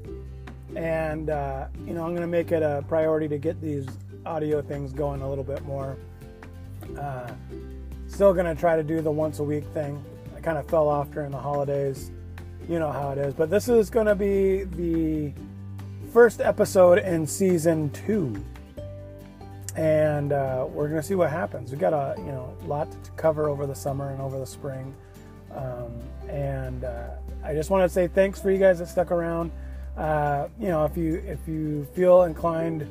And, 0.75 1.29
uh, 1.29 1.67
you 1.85 1.93
know, 1.93 2.03
I'm 2.03 2.11
going 2.11 2.21
to 2.21 2.27
make 2.27 2.51
it 2.51 2.61
a 2.61 2.83
priority 2.87 3.27
to 3.29 3.37
get 3.37 3.59
these 3.61 3.87
audio 4.25 4.61
things 4.61 4.93
going 4.93 5.21
a 5.21 5.29
little 5.29 5.43
bit 5.43 5.63
more. 5.65 5.97
Uh, 6.99 7.31
still 8.07 8.33
going 8.33 8.45
to 8.45 8.59
try 8.59 8.75
to 8.75 8.83
do 8.83 9.01
the 9.01 9.11
once 9.11 9.39
a 9.39 9.43
week 9.43 9.65
thing. 9.73 10.03
I 10.35 10.41
kind 10.41 10.57
of 10.57 10.67
fell 10.69 10.87
off 10.87 11.11
during 11.11 11.31
the 11.31 11.39
holidays. 11.39 12.11
You 12.67 12.79
know 12.79 12.91
how 12.91 13.11
it 13.11 13.17
is. 13.17 13.33
But 13.33 13.49
this 13.49 13.69
is 13.69 13.89
going 13.89 14.07
to 14.07 14.15
be 14.15 14.63
the 14.63 15.33
first 16.11 16.41
episode 16.41 16.99
in 16.99 17.25
season 17.25 17.89
two 17.91 18.43
and 19.77 20.33
uh, 20.33 20.65
we're 20.67 20.87
going 20.87 20.99
to 20.99 21.07
see 21.07 21.15
what 21.15 21.29
happens. 21.29 21.71
We've 21.71 21.79
got 21.79 21.93
a 21.93 22.15
you 22.17 22.31
know 22.31 22.53
lot 22.65 22.91
to 22.91 23.11
cover 23.11 23.47
over 23.47 23.65
the 23.67 23.75
summer 23.75 24.09
and 24.09 24.19
over 24.19 24.39
the 24.39 24.45
spring, 24.45 24.93
um, 25.55 25.91
and 26.27 26.83
uh, 26.83 27.09
I 27.43 27.53
just 27.53 27.69
want 27.69 27.83
to 27.83 27.89
say 27.89 28.07
thanks 28.07 28.41
for 28.41 28.49
you 28.51 28.57
guys 28.57 28.79
that 28.79 28.87
stuck 28.87 29.11
around. 29.11 29.51
Uh, 29.97 30.47
you 30.59 30.67
know, 30.67 30.85
if 30.85 30.95
you 30.95 31.15
if 31.25 31.39
you 31.47 31.85
feel 31.95 32.23
inclined, 32.23 32.87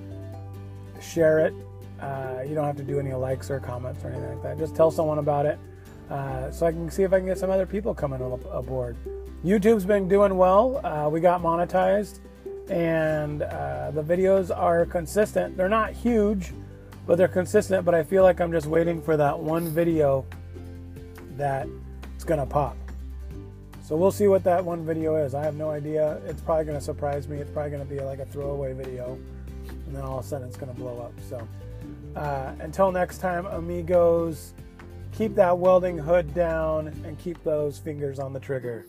share 1.00 1.38
it. 1.38 1.54
Uh, 2.00 2.42
you 2.46 2.54
don't 2.54 2.64
have 2.64 2.76
to 2.76 2.82
do 2.82 2.98
any 2.98 3.12
likes 3.14 3.50
or 3.50 3.60
comments 3.60 4.04
or 4.04 4.08
anything 4.08 4.28
like 4.30 4.42
that. 4.42 4.58
Just 4.58 4.74
tell 4.76 4.90
someone 4.90 5.18
about 5.18 5.46
it, 5.46 5.58
uh, 6.10 6.50
so 6.50 6.66
I 6.66 6.72
can 6.72 6.90
see 6.90 7.04
if 7.04 7.12
I 7.12 7.18
can 7.18 7.26
get 7.26 7.38
some 7.38 7.50
other 7.50 7.66
people 7.66 7.94
coming 7.94 8.20
aboard. 8.52 8.96
YouTube's 9.44 9.84
been 9.84 10.08
doing 10.08 10.36
well. 10.36 10.84
Uh, 10.84 11.08
we 11.08 11.20
got 11.20 11.40
monetized, 11.40 12.18
and 12.68 13.40
the 13.40 14.04
videos 14.06 14.54
are 14.54 14.84
consistent. 14.84 15.56
They're 15.56 15.68
not 15.68 15.92
huge 15.92 16.52
but 17.06 17.16
they're 17.16 17.28
consistent. 17.28 17.84
But 17.84 17.94
I 17.94 18.02
feel 18.02 18.22
like 18.22 18.40
I'm 18.40 18.52
just 18.52 18.66
waiting 18.66 19.00
for 19.00 19.16
that 19.16 19.38
one 19.38 19.68
video 19.68 20.26
that 21.36 21.68
it's 22.14 22.24
gonna 22.24 22.46
pop. 22.46 22.76
So 23.86 23.94
we'll 23.94 24.10
see 24.10 24.26
what 24.26 24.42
that 24.42 24.64
one 24.64 24.84
video 24.84 25.14
is. 25.14 25.32
I 25.32 25.44
have 25.44 25.54
no 25.54 25.70
idea. 25.70 26.20
It's 26.26 26.40
probably 26.40 26.64
gonna 26.64 26.80
surprise 26.80 27.28
me. 27.28 27.36
It's 27.36 27.52
probably 27.52 27.70
gonna 27.70 27.84
be 27.84 28.00
like 28.00 28.18
a 28.18 28.26
throwaway 28.26 28.72
video, 28.72 29.16
and 29.68 29.94
then 29.94 30.02
all 30.02 30.18
of 30.18 30.24
a 30.24 30.28
sudden 30.28 30.48
it's 30.48 30.56
gonna 30.56 30.74
blow 30.74 30.98
up. 31.00 31.12
So 31.28 31.46
uh, 32.16 32.52
until 32.58 32.90
next 32.90 33.18
time, 33.18 33.46
amigos, 33.46 34.54
keep 35.12 35.36
that 35.36 35.56
welding 35.56 35.98
hood 35.98 36.34
down 36.34 36.88
and 37.04 37.16
keep 37.20 37.40
those 37.44 37.78
fingers 37.78 38.18
on 38.18 38.32
the 38.32 38.40
trigger. 38.40 38.86